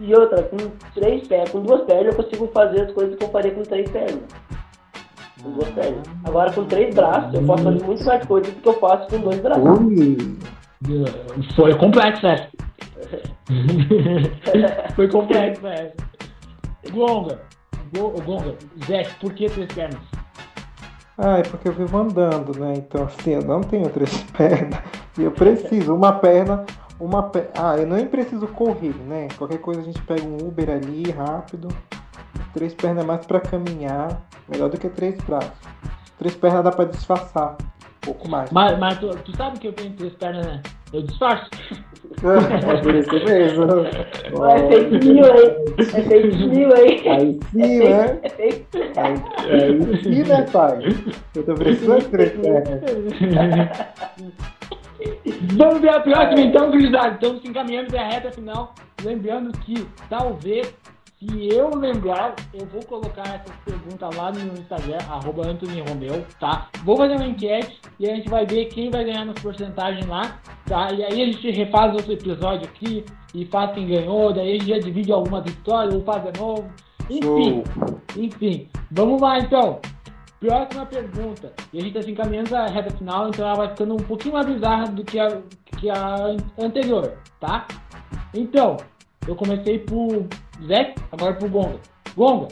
E 0.00 0.14
outra, 0.14 0.42
com 0.42 0.56
três 0.94 1.26
pernas, 1.26 1.50
com 1.50 1.62
duas 1.62 1.80
pernas 1.86 2.14
eu 2.14 2.22
consigo 2.22 2.46
fazer 2.48 2.82
as 2.82 2.92
coisas 2.92 3.16
que 3.16 3.24
eu 3.24 3.30
faria 3.30 3.50
com 3.52 3.62
três 3.62 3.90
pernas. 3.90 4.20
Com 5.42 5.50
duas 5.52 5.68
pernas. 5.70 6.02
Agora 6.24 6.52
com 6.52 6.64
três 6.64 6.94
braços 6.94 7.32
eu 7.34 7.42
posso 7.44 7.62
fazer 7.64 7.84
muito 7.84 8.04
mais 8.04 8.26
coisas 8.26 8.52
do 8.52 8.60
que 8.60 8.68
eu 8.68 8.78
faço 8.80 9.08
com 9.08 9.18
dois 9.20 9.40
braços. 9.40 9.64
Ui! 9.80 10.38
Foi 11.56 11.74
complexo 11.76 12.26
essa. 12.26 12.48
Foi 14.94 15.08
complexo 15.08 15.66
essa. 15.66 15.94
Gonga, 16.92 17.40
Go- 17.96 18.14
Gonga, 18.24 18.54
Zé, 18.86 19.02
por 19.20 19.32
que 19.34 19.46
três 19.48 19.72
pernas? 19.72 20.00
Ah, 21.16 21.38
é 21.38 21.42
porque 21.42 21.68
eu 21.68 21.72
vivo 21.72 21.98
andando, 21.98 22.58
né? 22.58 22.74
Então, 22.76 23.04
assim, 23.04 23.32
eu 23.32 23.42
não 23.42 23.60
tenho 23.60 23.88
três 23.90 24.22
pernas. 24.36 24.80
E 25.18 25.22
eu 25.24 25.32
preciso, 25.32 25.94
uma 25.94 26.12
perna, 26.12 26.64
uma 27.00 27.24
perna. 27.24 27.50
Ah, 27.58 27.76
eu 27.76 27.86
nem 27.86 28.06
preciso 28.06 28.46
correr, 28.48 28.94
né? 29.06 29.26
Qualquer 29.36 29.58
coisa 29.58 29.80
a 29.80 29.84
gente 29.84 30.00
pega 30.02 30.22
um 30.22 30.36
Uber 30.36 30.70
ali, 30.70 31.10
rápido. 31.10 31.68
Três 32.54 32.74
pernas 32.74 33.04
é 33.04 33.06
mais 33.06 33.26
pra 33.26 33.40
caminhar. 33.40 34.22
Melhor 34.48 34.68
do 34.70 34.78
que 34.78 34.88
três 34.88 35.16
braços. 35.22 35.52
Três 36.18 36.34
pernas 36.34 36.64
dá 36.64 36.70
pra 36.70 36.84
disfarçar. 36.84 37.56
Um 37.60 38.00
pouco 38.00 38.28
mais. 38.28 38.50
Mas, 38.50 38.78
mas 38.78 38.98
tu, 38.98 39.08
tu 39.24 39.36
sabe 39.36 39.58
que 39.58 39.68
eu 39.68 39.72
tenho 39.72 39.92
três 39.92 40.14
pernas, 40.14 40.46
né? 40.46 40.62
Eu 40.92 41.02
disfarço. 41.02 41.50
É 42.22 42.76
por 42.80 42.94
isso 42.94 43.12
mesmo. 43.12 43.64
É 44.46 44.68
fake 44.68 45.08
news, 45.08 45.28
hein? 45.28 45.56
É 45.78 46.02
fake 46.02 46.46
news, 46.46 46.78
hein? 46.80 47.10
Aí 47.10 47.40
sim, 47.52 47.78
né? 47.78 48.18
É 48.22 48.28
fake 48.30 48.66
Aí, 48.96 49.14
aí 49.52 50.02
sim, 50.02 50.22
né, 50.24 50.46
pai? 50.50 50.78
Eu 51.34 51.44
tô 51.44 51.54
precisando 51.54 52.00
de 52.00 52.08
três 52.08 52.32
pernas. 52.32 52.80
Vamos 55.56 55.80
ver 55.80 55.90
a 55.90 56.00
próxima 56.00 56.40
então, 56.40 56.70
gurizada. 56.70 57.14
Estamos 57.14 57.42
se 57.42 57.48
encaminhando 57.48 57.88
para 57.88 58.00
a 58.00 58.08
reta 58.08 58.32
final. 58.32 58.74
Lembrando 59.04 59.52
que 59.60 59.86
talvez, 60.08 60.74
se 61.18 61.48
eu 61.48 61.70
lembrar, 61.74 62.36
eu 62.54 62.64
vou 62.66 62.80
colocar 62.84 63.22
essa 63.22 63.52
pergunta 63.64 64.08
lá 64.16 64.30
no 64.30 64.52
Instagram, 64.52 64.98
arroba 65.10 65.48
Anthony 65.48 65.80
Romeu, 65.80 66.24
tá? 66.38 66.68
Vou 66.84 66.96
fazer 66.96 67.16
uma 67.16 67.26
enquete 67.26 67.80
e 67.98 68.08
a 68.08 68.14
gente 68.14 68.28
vai 68.28 68.46
ver 68.46 68.66
quem 68.66 68.88
vai 68.88 69.04
ganhar 69.04 69.24
nas 69.24 69.38
porcentagens 69.40 70.06
lá, 70.06 70.40
tá? 70.64 70.92
E 70.92 71.02
aí 71.02 71.22
a 71.22 71.26
gente 71.26 71.50
refaz 71.50 71.92
outro 71.92 72.12
episódio 72.12 72.68
aqui 72.68 73.04
e 73.34 73.44
faz 73.46 73.72
quem 73.72 73.88
ganhou, 73.88 74.32
daí 74.32 74.50
a 74.50 74.52
gente 74.52 74.68
já 74.68 74.78
divide 74.78 75.10
algumas 75.10 75.44
histórias 75.44 75.92
ou 75.92 76.02
faz 76.02 76.22
de 76.22 76.38
novo. 76.38 76.70
Enfim, 77.10 77.64
enfim. 78.16 78.68
Vamos 78.92 79.20
lá 79.20 79.38
então. 79.38 79.80
Próxima 80.38 80.86
pergunta. 80.86 81.52
E 81.72 81.78
a 81.78 81.80
gente 81.80 81.96
está 81.96 82.02
se 82.02 82.12
encaminhando 82.12 82.50
para 82.50 82.64
a 82.64 82.68
reta 82.68 82.96
final, 82.96 83.28
então 83.28 83.44
ela 83.44 83.56
vai 83.56 83.68
ficando 83.70 83.94
um 83.94 84.04
pouquinho 84.04 84.34
mais 84.34 84.46
bizarra 84.46 84.84
do 84.84 85.02
que 85.02 85.18
a, 85.18 85.42
que 85.78 85.90
a 85.90 86.36
anterior, 86.62 87.18
tá? 87.40 87.66
Então, 88.32 88.76
eu 89.26 89.34
comecei 89.34 89.80
por 89.80 90.28
Zé, 90.66 90.94
agora 91.12 91.34
por 91.34 91.48
Gonga. 91.48 91.80
Gonga, 92.16 92.48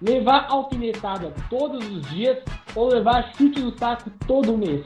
levar 0.00 0.46
alfinetada 0.50 1.32
todos 1.48 1.86
os 1.86 2.02
dias 2.10 2.38
ou 2.74 2.88
levar 2.88 3.32
chute 3.36 3.60
no 3.60 3.76
saco 3.78 4.10
todo 4.26 4.56
mês? 4.56 4.84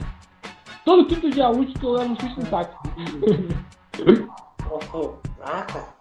Todo 0.85 1.07
quinto 1.07 1.31
dia 1.31 1.49
útil 1.49 1.75
tu 1.81 1.91
leva 1.91 2.11
um 2.11 2.21
chute 2.21 2.41
no 2.41 2.47
saco. 2.47 2.89
Ah, 5.43 5.63
cara. 5.63 5.99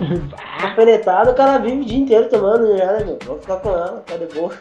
Alfinetado, 0.62 1.30
o 1.30 1.34
cara 1.34 1.58
vive 1.58 1.82
o 1.82 1.84
dia 1.84 1.98
inteiro 1.98 2.28
tomando 2.28 2.76
já, 2.76 2.92
né, 2.92 3.04
meu? 3.04 3.18
Vou 3.24 3.38
ficar 3.38 3.58
com 3.58 3.70
ela, 3.70 4.00
tá 4.00 4.16
de 4.16 4.26
boa. 4.34 4.52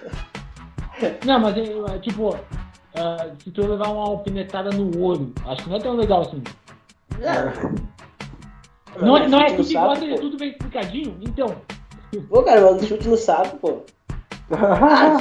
Não, 1.25 1.39
mas 1.39 1.57
é, 1.57 1.95
é, 1.95 1.99
tipo, 1.99 2.35
ah, 2.95 3.27
se 3.43 3.51
tu 3.51 3.65
levar 3.65 3.89
uma 3.89 4.09
alfinetada 4.09 4.69
no 4.69 5.03
olho, 5.03 5.33
acho 5.47 5.63
que 5.63 5.69
não 5.69 5.77
é 5.77 5.79
tão 5.79 5.95
legal 5.95 6.21
assim. 6.21 6.43
Não, 9.01 9.17
é- 9.17 9.27
não 9.27 9.39
é 9.39 9.45
tu 9.51 9.63
que 9.63 9.73
saco, 9.73 9.87
gosta 9.87 10.05
de 10.05 10.11
pô. 10.13 10.19
tudo 10.21 10.37
bem 10.37 10.49
explicadinho? 10.49 11.17
Então. 11.21 11.47
Pô, 12.29 12.43
cara, 12.43 12.61
mas 12.61 12.85
chute 12.85 13.07
no 13.07 13.17
saco, 13.17 13.57
pô. 13.57 13.77
Ah, 14.51 15.17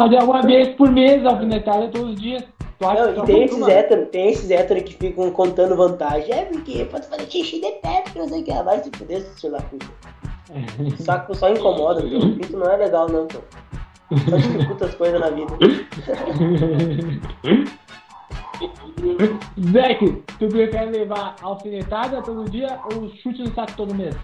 mas 0.00 0.12
é 0.12 0.18
uma 0.22 0.42
vez 0.42 0.68
por 0.76 0.90
mês, 0.90 1.24
alfinetada 1.24 1.88
todos 1.88 2.10
os 2.14 2.20
dias. 2.20 2.42
Que 2.78 2.86
Não, 2.86 3.10
e 3.10 3.14
tem 3.14 3.24
foi 3.36 3.44
esses 3.44 3.56
uma? 3.58 3.70
héteros, 3.70 4.08
tem 4.10 4.30
esses 4.30 4.50
héteros 4.50 4.82
que 4.84 4.94
ficam 4.94 5.30
contando 5.30 5.76
vantagem. 5.76 6.32
É 6.32 6.44
porque 6.46 6.84
pode 6.86 7.06
fazer 7.08 7.26
xixi 7.30 7.60
de 7.60 7.70
pé, 7.82 8.00
porque 8.04 8.18
não 8.18 8.28
sei 8.28 8.40
o 8.40 8.44
que. 8.44 8.52
Ah, 8.52 8.62
Vai 8.62 8.82
se 8.82 8.90
fuder, 8.96 9.20
se 9.36 9.48
lá, 9.48 9.60
puta. 9.60 9.86
O 10.98 11.02
saco 11.02 11.34
só 11.34 11.48
incomoda, 11.50 12.02
meu. 12.02 12.18
O 12.18 12.34
pinto 12.36 12.56
não 12.56 12.70
é 12.70 12.76
legal, 12.76 13.08
não, 13.08 13.26
pô. 13.26 13.38
Só 14.28 14.36
dificulta 14.36 14.86
as 14.86 14.94
coisas 14.96 15.20
na 15.20 15.30
vida. 15.30 15.52
Zeke, 19.72 20.22
tu 20.38 20.48
prefere 20.48 20.90
levar 20.90 21.36
alfinetada 21.42 22.22
todo 22.22 22.50
dia 22.50 22.78
ou 22.84 23.08
chute 23.08 23.42
no 23.42 23.54
saco 23.54 23.72
todo 23.76 23.94
mês? 23.94 24.14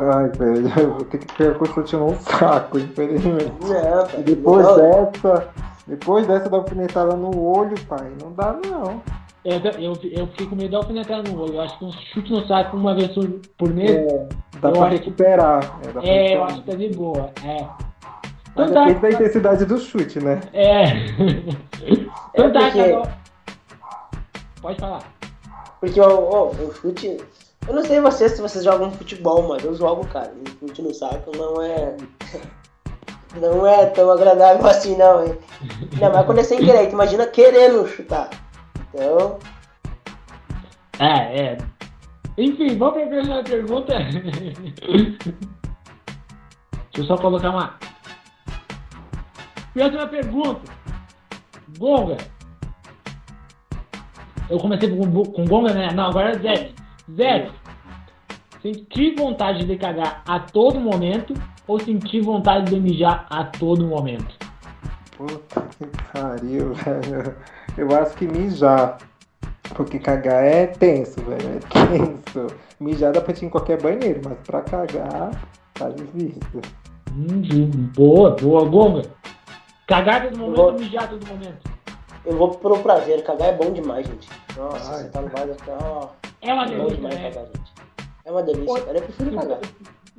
Ai, 0.00 0.28
velho, 0.30 0.72
eu 0.80 0.94
vou 0.94 1.04
ter 1.04 1.18
que 1.18 1.34
pegar 1.34 1.64
chute 1.66 1.96
no 1.96 2.14
saco, 2.20 2.78
infelizmente. 2.78 3.52
Pai. 3.60 4.20
E 4.20 4.22
depois 4.22 4.66
não. 4.66 4.76
dessa, 4.76 5.48
depois 5.86 6.26
dessa 6.26 6.48
da 6.48 6.56
alfinetada 6.58 7.16
no 7.16 7.42
olho, 7.42 7.74
pai, 7.86 8.12
não 8.22 8.32
dá 8.32 8.58
não. 8.64 9.02
Eu, 9.44 9.58
eu, 9.80 9.98
eu 10.12 10.26
fiquei 10.28 10.46
com 10.46 10.56
medo 10.56 10.70
de 10.70 10.76
alfinetada 10.76 11.30
no 11.30 11.40
olho. 11.40 11.54
Eu 11.54 11.60
acho 11.62 11.78
que 11.78 11.84
um 11.84 11.92
chute 11.92 12.30
no 12.30 12.46
saco 12.46 12.76
uma 12.76 12.94
vez 12.94 13.10
por, 13.56 13.72
mês, 13.72 13.90
É, 13.90 14.28
dá 14.60 14.70
pra 14.70 14.88
recuperar. 14.88 15.80
É, 15.82 15.86
dá 15.86 16.00
pra 16.00 16.10
é, 16.10 16.36
eu 16.36 16.44
acho 16.44 16.60
que 16.62 16.70
tá 16.70 16.76
de 16.76 16.88
boa. 16.90 17.30
É. 17.44 17.66
Mas 18.54 18.70
Então 18.70 18.86
depende 18.86 19.00
da 19.00 19.00
tá. 19.00 19.10
intensidade 19.10 19.64
do 19.64 19.78
chute, 19.78 20.20
né? 20.20 20.40
É. 20.52 20.84
Então 22.38 22.52
tá, 22.52 22.70
porque- 22.70 23.02
Pode 24.60 24.80
falar. 24.80 25.02
Porque 25.80 26.00
ó, 26.00 26.46
o 26.50 26.72
chute. 26.74 27.18
Eu 27.66 27.74
não 27.74 27.84
sei 27.84 28.00
vocês 28.00 28.32
se 28.32 28.40
vocês 28.40 28.64
jogam 28.64 28.90
futebol, 28.92 29.46
mas 29.48 29.64
eu 29.64 29.74
jogo, 29.74 30.06
cara. 30.06 30.32
E 30.34 30.40
o 30.64 30.68
chute 30.68 30.82
no 30.82 30.94
saco 30.94 31.30
não 31.36 31.60
é. 31.62 31.96
Não 33.36 33.66
é 33.66 33.84
tão 33.86 34.10
agradável 34.10 34.66
assim, 34.70 34.96
não, 34.96 35.22
hein? 35.22 35.38
Ainda 35.92 36.08
mais 36.10 36.24
quando 36.24 36.38
é 36.38 36.42
sem 36.42 36.58
querer. 36.64 36.86
Tu 36.86 36.92
imagina 36.94 37.26
querendo 37.26 37.86
chutar. 37.86 38.30
Então. 38.94 39.38
É, 40.98 41.40
é. 41.42 41.58
Enfim, 42.38 42.78
vamos 42.78 42.94
pra 42.94 43.06
próxima 43.06 43.44
pergunta. 43.44 43.92
Deixa 46.90 46.96
eu 46.96 47.04
só 47.04 47.18
colocar 47.18 47.50
uma. 47.50 47.74
Próxima 49.74 50.06
pergunta. 50.06 50.72
Gonga. 51.78 52.16
Eu 54.50 54.58
comecei 54.58 54.88
com, 54.90 55.24
com 55.24 55.44
Gonga, 55.44 55.72
né? 55.72 55.92
Não, 55.92 56.06
agora 56.06 56.30
é 56.30 56.38
Zé. 56.38 56.70
Zé, 57.14 57.50
sentir 58.62 59.14
vontade 59.16 59.64
de 59.64 59.76
cagar 59.76 60.22
a 60.26 60.40
todo 60.40 60.80
momento 60.80 61.34
ou 61.66 61.78
sentir 61.78 62.20
vontade 62.20 62.70
de 62.70 62.80
mijar 62.80 63.26
a 63.30 63.44
todo 63.44 63.86
momento? 63.86 64.36
Puta 65.16 65.62
que 65.78 65.86
pariu, 66.12 66.74
velho. 66.84 67.36
Eu 67.76 67.96
acho 67.96 68.16
que 68.16 68.26
mijar. 68.26 68.98
Porque 69.74 69.98
cagar 69.98 70.44
é 70.44 70.66
tenso, 70.66 71.20
velho. 71.22 71.56
É 71.56 71.96
tenso. 71.96 72.54
Mijar 72.80 73.12
dá 73.12 73.20
pra 73.20 73.34
ir 73.34 73.44
em 73.44 73.48
qualquer 73.50 73.80
banheiro, 73.80 74.20
mas 74.24 74.38
pra 74.46 74.62
cagar, 74.62 75.30
tá 75.74 75.90
difícil. 75.90 76.62
Hum, 77.12 77.90
boa, 77.94 78.30
boa, 78.30 78.64
Gonga. 78.64 79.02
Cagar 79.88 80.22
todo 80.28 80.38
momento 80.38 80.56
Vou- 80.56 80.66
ou 80.66 80.78
mijar 80.78 81.08
todo 81.08 81.26
momento? 81.26 81.70
Eu 82.24 82.36
vou 82.36 82.50
pro 82.50 82.78
prazer. 82.80 83.24
Cagar 83.24 83.48
é 83.48 83.52
bom 83.52 83.70
demais, 83.72 84.06
gente. 84.06 84.28
Nossa, 84.56 84.92
Ai. 84.92 85.02
você 85.04 85.08
tá 85.08 85.22
no 85.22 85.28
vaso 85.28 85.50
assim, 85.52 85.70
ó. 85.82 86.08
É 86.42 86.52
uma 86.52 86.64
É 86.64 86.66
bom 86.66 86.72
delícia, 86.74 86.96
demais 86.96 87.14
né? 87.16 87.30
cagar, 87.30 87.46
gente. 87.46 87.72
É 88.24 88.30
uma 88.30 88.42
delícia, 88.42 88.80
cara. 88.84 88.98
Eu 88.98 89.02
prefiro 89.02 89.32
cagar. 89.32 89.58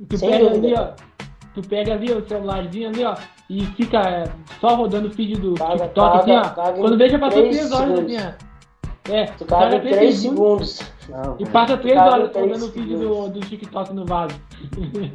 Tu 0.08 0.18
Sem 0.18 0.30
pega 0.30 0.44
dúvida. 0.50 0.66
ali, 0.66 0.74
ó. 0.74 1.10
Tu 1.54 1.62
pega 1.68 1.92
ali 1.94 2.12
o 2.12 2.28
celularzinho 2.28 2.88
ali, 2.88 3.04
ó, 3.04 3.14
e 3.48 3.66
fica 3.66 3.98
é, 4.00 4.24
só 4.60 4.74
rodando 4.76 5.08
o 5.08 5.10
feed 5.12 5.34
do 5.40 5.54
Caga, 5.54 5.78
TikTok 5.78 6.18
assim, 6.18 6.26
caga, 6.34 6.46
ó. 6.46 6.50
caga 6.64 6.78
em 6.78 6.80
Quando 6.80 6.96
veja 6.98 7.18
passou 7.18 7.42
três 7.42 7.56
3 7.58 7.72
horas 7.72 7.98
assim, 7.98 8.16
ó. 8.16 9.12
É, 9.12 9.24
Tu 9.26 9.44
caga 9.46 9.76
em 9.76 9.80
3 9.80 10.18
segundos. 10.18 10.89
Não, 11.08 11.36
E 11.38 11.46
passa 11.46 11.76
3 11.76 11.94
Caga 11.94 12.08
em 12.08 12.12
horas 12.12 12.30
três 12.32 12.46
rodando 12.46 12.66
o 12.66 12.72
feed 12.72 12.96
do, 12.96 13.28
do 13.28 13.40
TikTok 13.40 13.92
no 13.92 14.04
vaso. 14.04 14.34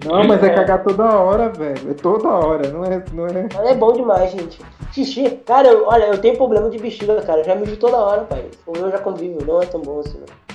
Não, 0.05 0.23
mas 0.27 0.43
é 0.43 0.49
cagar 0.49 0.83
toda 0.83 1.03
hora, 1.05 1.49
velho. 1.49 1.91
É 1.91 1.93
toda 1.93 2.27
hora, 2.27 2.69
não 2.71 2.83
é. 2.83 3.03
Não 3.13 3.27
é... 3.27 3.47
Mas 3.53 3.69
é 3.71 3.75
bom 3.75 3.93
demais, 3.93 4.31
gente. 4.31 4.59
Xixi, 4.91 5.29
cara, 5.45 5.67
eu- 5.67 5.85
olha, 5.87 6.05
eu 6.05 6.17
tenho 6.19 6.35
problema 6.35 6.69
de 6.69 6.77
bexiga, 6.79 7.21
cara. 7.21 7.41
Eu 7.41 7.45
já 7.45 7.55
mijo 7.55 7.77
toda 7.77 7.97
hora, 7.97 8.21
pai. 8.23 8.45
O 8.65 8.71
meu 8.71 8.89
já 8.91 8.97
convive, 8.99 9.43
não 9.45 9.61
é 9.61 9.65
tão 9.65 9.81
bom 9.81 9.99
assim, 9.99 10.17
não. 10.19 10.45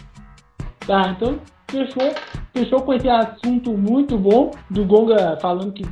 Tá, 0.87 1.11
então 1.11 1.39
fechou. 1.71 2.13
Fechou 2.53 2.81
com 2.83 2.93
esse 2.95 3.09
assunto 3.09 3.73
muito 3.73 4.19
bom 4.19 4.51
do 4.69 4.85
Gonga 4.85 5.39
falando 5.41 5.73
que 5.73 5.87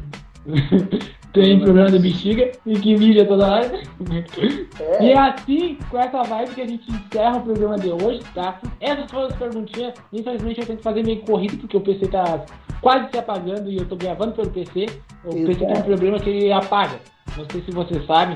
tem 1.32 1.60
problema 1.60 1.90
de 1.90 1.98
bexiga 1.98 2.50
e 2.66 2.74
que 2.78 2.96
mija 2.96 3.24
toda 3.26 3.46
hora. 3.46 3.80
É, 4.80 5.04
E 5.04 5.10
é 5.12 5.18
assim, 5.18 5.78
com 5.90 5.98
essa 5.98 6.22
vibe 6.22 6.54
que 6.54 6.60
a 6.62 6.66
gente 6.66 6.90
encerra 6.90 7.36
o 7.38 7.42
programa 7.42 7.76
de 7.78 7.90
hoje, 7.90 8.20
tá? 8.34 8.60
Essas 8.80 9.10
foram 9.10 9.26
as 9.26 9.36
perguntinhas. 9.36 9.94
Infelizmente 10.12 10.60
eu 10.60 10.66
tenho 10.66 10.78
que 10.78 10.84
fazer 10.84 11.04
meio 11.04 11.20
corrido 11.22 11.58
porque 11.58 11.76
o 11.76 11.80
PC 11.80 12.08
tá 12.08 12.44
quase 12.80 13.10
se 13.10 13.18
apagando 13.18 13.70
e 13.70 13.76
eu 13.76 13.84
tô 13.86 13.96
gravando 13.96 14.32
pelo 14.32 14.50
PC. 14.50 14.86
O 15.24 15.30
PC 15.46 15.64
tem 15.66 15.76
um 15.76 15.82
problema 15.82 16.18
que 16.18 16.30
ele 16.30 16.52
apaga. 16.52 16.98
Não 17.36 17.44
sei 17.50 17.60
se 17.62 17.70
vocês 17.70 18.04
sabem, 18.06 18.34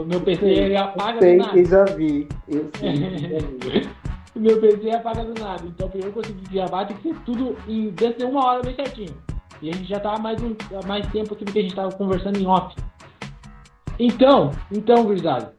o 0.00 0.04
meu- 0.04 0.20
PC 0.20 0.44
ele 0.46 0.76
apaga 0.76 1.18
do 1.18 1.20
Sei 1.20 1.36
nada. 1.36 1.50
que 1.52 1.64
já 1.64 1.84
vi. 1.84 2.28
Eu 2.48 2.68
sei. 2.78 3.86
O 4.34 4.38
meu 4.38 4.60
PC 4.60 4.90
apaga 4.90 5.24
do 5.24 5.40
nada. 5.42 5.62
Então 5.66 5.88
pra 5.88 5.98
eu 5.98 6.12
conseguir 6.12 6.46
gravar 6.52 6.84
tem 6.84 6.94
que 6.98 7.08
ser 7.08 7.14
tudo 7.24 7.56
em 7.66 7.88
dentro 7.88 8.18
de 8.18 8.24
uma 8.26 8.44
hora 8.44 8.60
bem 8.62 8.74
certinho. 8.74 9.14
E 9.62 9.70
a 9.70 9.72
gente 9.74 9.88
já 9.88 9.98
tá 10.00 10.14
há 10.14 10.18
mais, 10.18 10.40
um, 10.42 10.54
há 10.82 10.86
mais 10.86 11.06
tempo 11.10 11.34
aqui 11.34 11.44
do 11.44 11.52
que 11.52 11.58
a 11.58 11.62
gente 11.62 11.74
tava 11.74 11.92
conversando 11.92 12.38
em 12.38 12.46
off. 12.46 12.74
Então, 13.98 14.50
então, 14.70 15.04
gurizada. 15.04 15.54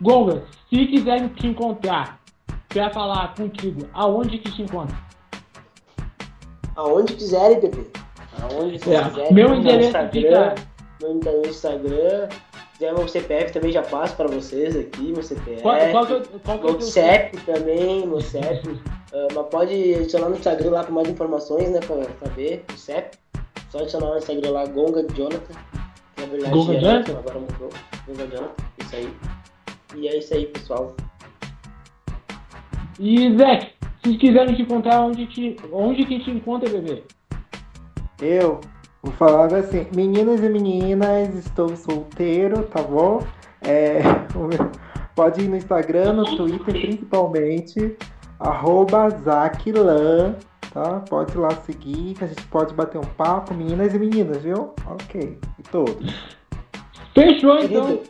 Gonga, 0.00 0.44
se 0.68 0.86
quiserem 0.86 1.28
te 1.28 1.46
encontrar 1.46 2.20
pra 2.68 2.90
falar 2.90 3.34
contigo, 3.34 3.86
aonde 3.92 4.38
que 4.38 4.50
te 4.50 4.62
encontra? 4.62 4.96
aonde 6.76 7.14
quiserem, 7.14 7.60
bebê. 7.60 7.86
Aonde 8.42 8.74
É, 8.76 8.78
quiserem. 8.78 9.32
meu 9.32 9.48
no 9.50 9.54
endereço 9.56 9.86
Instagram. 9.88 10.10
fica. 10.10 10.54
meu 11.00 11.42
Instagram. 11.46 12.28
Se 12.74 12.78
quiser 12.80 12.92
meu 12.94 13.06
CPF 13.08 13.52
também 13.52 13.70
já 13.72 13.82
passo 13.82 14.16
pra 14.16 14.26
vocês 14.26 14.76
aqui, 14.76 15.12
meu 15.12 15.22
CPF. 15.22 15.62
Qual, 15.62 15.76
qual, 15.92 16.06
que 16.06 16.12
é 16.12 16.16
o- 16.16 16.40
qual 16.40 16.58
que 16.58 16.66
é 16.66 16.70
o 16.70 16.72
Meu 16.72 16.80
CEP 16.80 17.36
também, 17.44 18.06
meu 18.06 18.20
CEP. 18.20 18.80
Ah, 19.16 19.28
mas 19.32 19.46
pode 19.46 19.94
adicionar 19.94 20.28
no 20.28 20.34
Instagram 20.34 20.70
lá 20.72 20.82
com 20.82 20.92
mais 20.92 21.08
informações, 21.08 21.70
né? 21.70 21.78
Pra 21.78 22.02
saber 22.28 22.64
o 22.68 22.76
CEP. 22.76 23.16
Só 23.70 23.78
adicionar 23.78 24.10
no 24.10 24.18
Instagram 24.18 24.50
lá, 24.50 24.66
Gonga 24.66 25.06
Jonathan. 25.14 25.54
que 26.16 26.20
Na 26.20 26.26
verdade, 26.26 26.52
Gonga 26.52 26.74
é, 26.74 26.80
Jonathan? 26.80 27.18
Agora 27.18 27.38
mudou. 27.38 27.70
Gonga 28.08 28.26
Jonathan. 28.26 28.54
Isso 28.80 28.96
aí. 28.96 29.14
E 29.94 30.08
é 30.08 30.18
isso 30.18 30.34
aí, 30.34 30.46
pessoal. 30.46 30.96
E, 32.98 33.36
Zé, 33.36 33.70
se 34.04 34.16
quiserem 34.16 34.56
te 34.56 34.62
encontrar, 34.62 35.00
onde, 35.00 35.26
te, 35.26 35.56
onde 35.72 36.04
que 36.04 36.18
te 36.18 36.30
encontra, 36.32 36.68
bebê? 36.68 37.04
Eu 38.20 38.60
vou 39.04 39.12
falar 39.12 39.52
assim, 39.54 39.86
meninas 39.94 40.42
e 40.42 40.48
meninas, 40.48 41.34
estou 41.34 41.76
solteiro, 41.76 42.62
tá 42.64 42.82
bom? 42.82 43.22
É, 43.62 44.00
pode 45.14 45.42
ir 45.42 45.48
no 45.48 45.56
Instagram, 45.56 46.14
no 46.14 46.36
Twitter 46.36 46.74
principalmente, 46.80 47.96
arroba 48.40 49.10
Zaquilã, 49.10 50.34
tá? 50.72 51.00
Pode 51.08 51.32
ir 51.32 51.38
lá 51.38 51.50
seguir, 51.50 52.14
que 52.14 52.24
a 52.24 52.26
gente 52.26 52.42
pode 52.46 52.74
bater 52.74 52.98
um 52.98 53.02
papo, 53.02 53.54
meninas 53.54 53.94
e 53.94 53.98
meninas, 53.98 54.42
viu? 54.42 54.74
Ok, 54.86 55.38
e 55.58 55.62
todos. 55.70 56.14
Fechou, 57.14 57.58
então. 57.60 58.00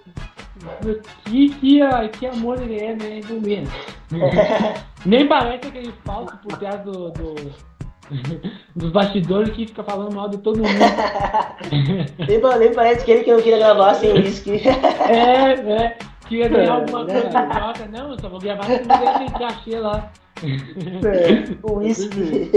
Que, 1.24 1.48
que, 1.50 1.80
que 2.18 2.26
amor 2.26 2.62
ele 2.62 2.78
é, 2.78 2.94
né? 2.94 3.20
Do 3.20 3.40
mesmo. 3.40 3.74
Nem 5.04 5.26
parece 5.28 5.68
aquele 5.68 5.92
falso 6.04 6.38
por 6.38 6.56
trás 6.56 6.80
do, 6.82 7.10
do- 7.10 7.73
dos 8.76 8.90
bastidores 8.90 9.50
que 9.50 9.66
fica 9.66 9.82
falando 9.82 10.14
mal 10.14 10.28
de 10.28 10.38
todo 10.38 10.58
mundo. 10.58 10.68
nem, 12.28 12.40
pa- 12.40 12.56
nem 12.56 12.72
parece 12.72 13.04
que 13.04 13.10
ele 13.12 13.24
que 13.24 13.32
não 13.32 13.40
queria 13.40 13.58
gravar 13.58 13.94
sem 13.94 14.12
uísque. 14.14 14.62
É, 15.08 15.52
é. 15.52 15.98
Queria 16.28 16.48
ganhar 16.48 16.72
alguma 16.74 17.04
coisa 17.04 17.28
troca. 17.28 17.86
Não, 17.92 18.10
eu 18.12 18.18
só 18.20 18.28
vou 18.28 18.40
gravar 18.40 18.64
se 18.64 18.82
não 18.84 18.98
der 18.98 19.22
esse 19.24 19.34
cachê 19.34 19.78
lá. 19.78 20.10
É, 20.42 21.70
Uísque. 21.70 22.50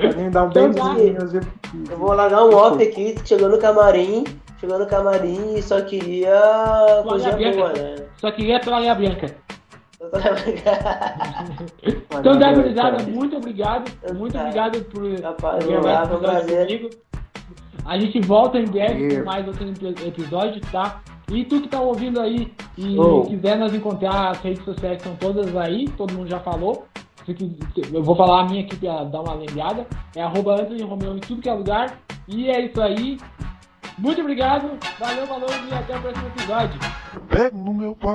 Pode 0.00 0.16
me 0.16 0.30
dar 0.30 0.44
um 0.44 0.48
Então 0.48 0.72
tá. 0.72 0.94
beijinho, 0.94 1.18
eu 1.32 1.40
Eu 1.90 1.96
vou 1.98 2.12
largar 2.12 2.44
um 2.44 2.54
off 2.54 2.82
aqui, 2.82 3.16
chegou 3.24 3.48
no 3.48 3.58
camarim. 3.58 4.24
Chegou 4.60 4.78
no 4.78 4.86
camarim 4.86 5.54
e 5.56 5.62
só 5.62 5.80
queria 5.80 6.38
coisa 7.08 7.30
boa, 7.32 7.72
né? 7.72 7.96
Só 8.18 8.30
queria 8.30 8.60
toalha 8.60 8.94
branca. 8.94 9.34
Então, 11.82 12.36
Débora 12.36 13.02
muito 13.08 13.36
obrigado. 13.36 13.90
Muito 14.14 14.32
Tá. 14.32 14.40
obrigado 14.40 14.84
por 14.86 15.20
Rapaz, 15.20 15.64
gravar 15.66 16.02
esse 16.04 16.12
episódio 16.14 16.68
comigo. 16.80 16.90
A 17.86 17.98
gente 17.98 18.20
volta 18.20 18.58
em 18.58 18.64
breve 18.66 19.16
com 19.18 19.24
mais 19.24 19.46
outro 19.46 19.68
epi- 19.68 20.06
episódio, 20.06 20.60
tá? 20.72 21.00
E 21.30 21.44
tu 21.44 21.60
que 21.60 21.68
tá 21.68 21.80
ouvindo 21.80 22.20
aí 22.20 22.52
e 22.76 22.94
Show. 22.96 23.24
quiser 23.26 23.56
nos 23.56 23.72
encontrar, 23.72 24.30
as 24.30 24.38
redes 24.40 24.64
sociais 24.64 24.96
estão 24.98 25.14
todas 25.16 25.56
aí, 25.56 25.88
todo 25.96 26.12
mundo 26.12 26.28
já 26.28 26.40
falou. 26.40 26.86
Eu 27.92 28.02
vou 28.02 28.16
falar 28.16 28.40
a 28.40 28.44
minha 28.44 28.62
aqui 28.64 28.74
pra 28.76 29.04
dar 29.04 29.20
uma 29.20 29.34
lembrada. 29.34 29.86
É 30.16 30.22
arroba 30.22 30.54
Anthony 30.60 30.82
Romeu 30.82 31.16
em 31.16 31.20
tudo 31.20 31.40
que 31.40 31.48
é 31.48 31.54
lugar. 31.54 31.98
E 32.26 32.48
é 32.50 32.60
isso 32.66 32.80
aí. 32.82 33.18
Muito 33.96 34.20
obrigado, 34.20 34.70
valeu, 34.98 35.26
valeu 35.26 35.48
e 35.70 35.74
até 35.74 35.96
o 35.96 36.00
próximo 36.00 36.26
episódio. 36.28 36.80
Pego 37.28 37.58
no 37.58 37.74
meu 37.74 37.94
pau. 37.94 38.14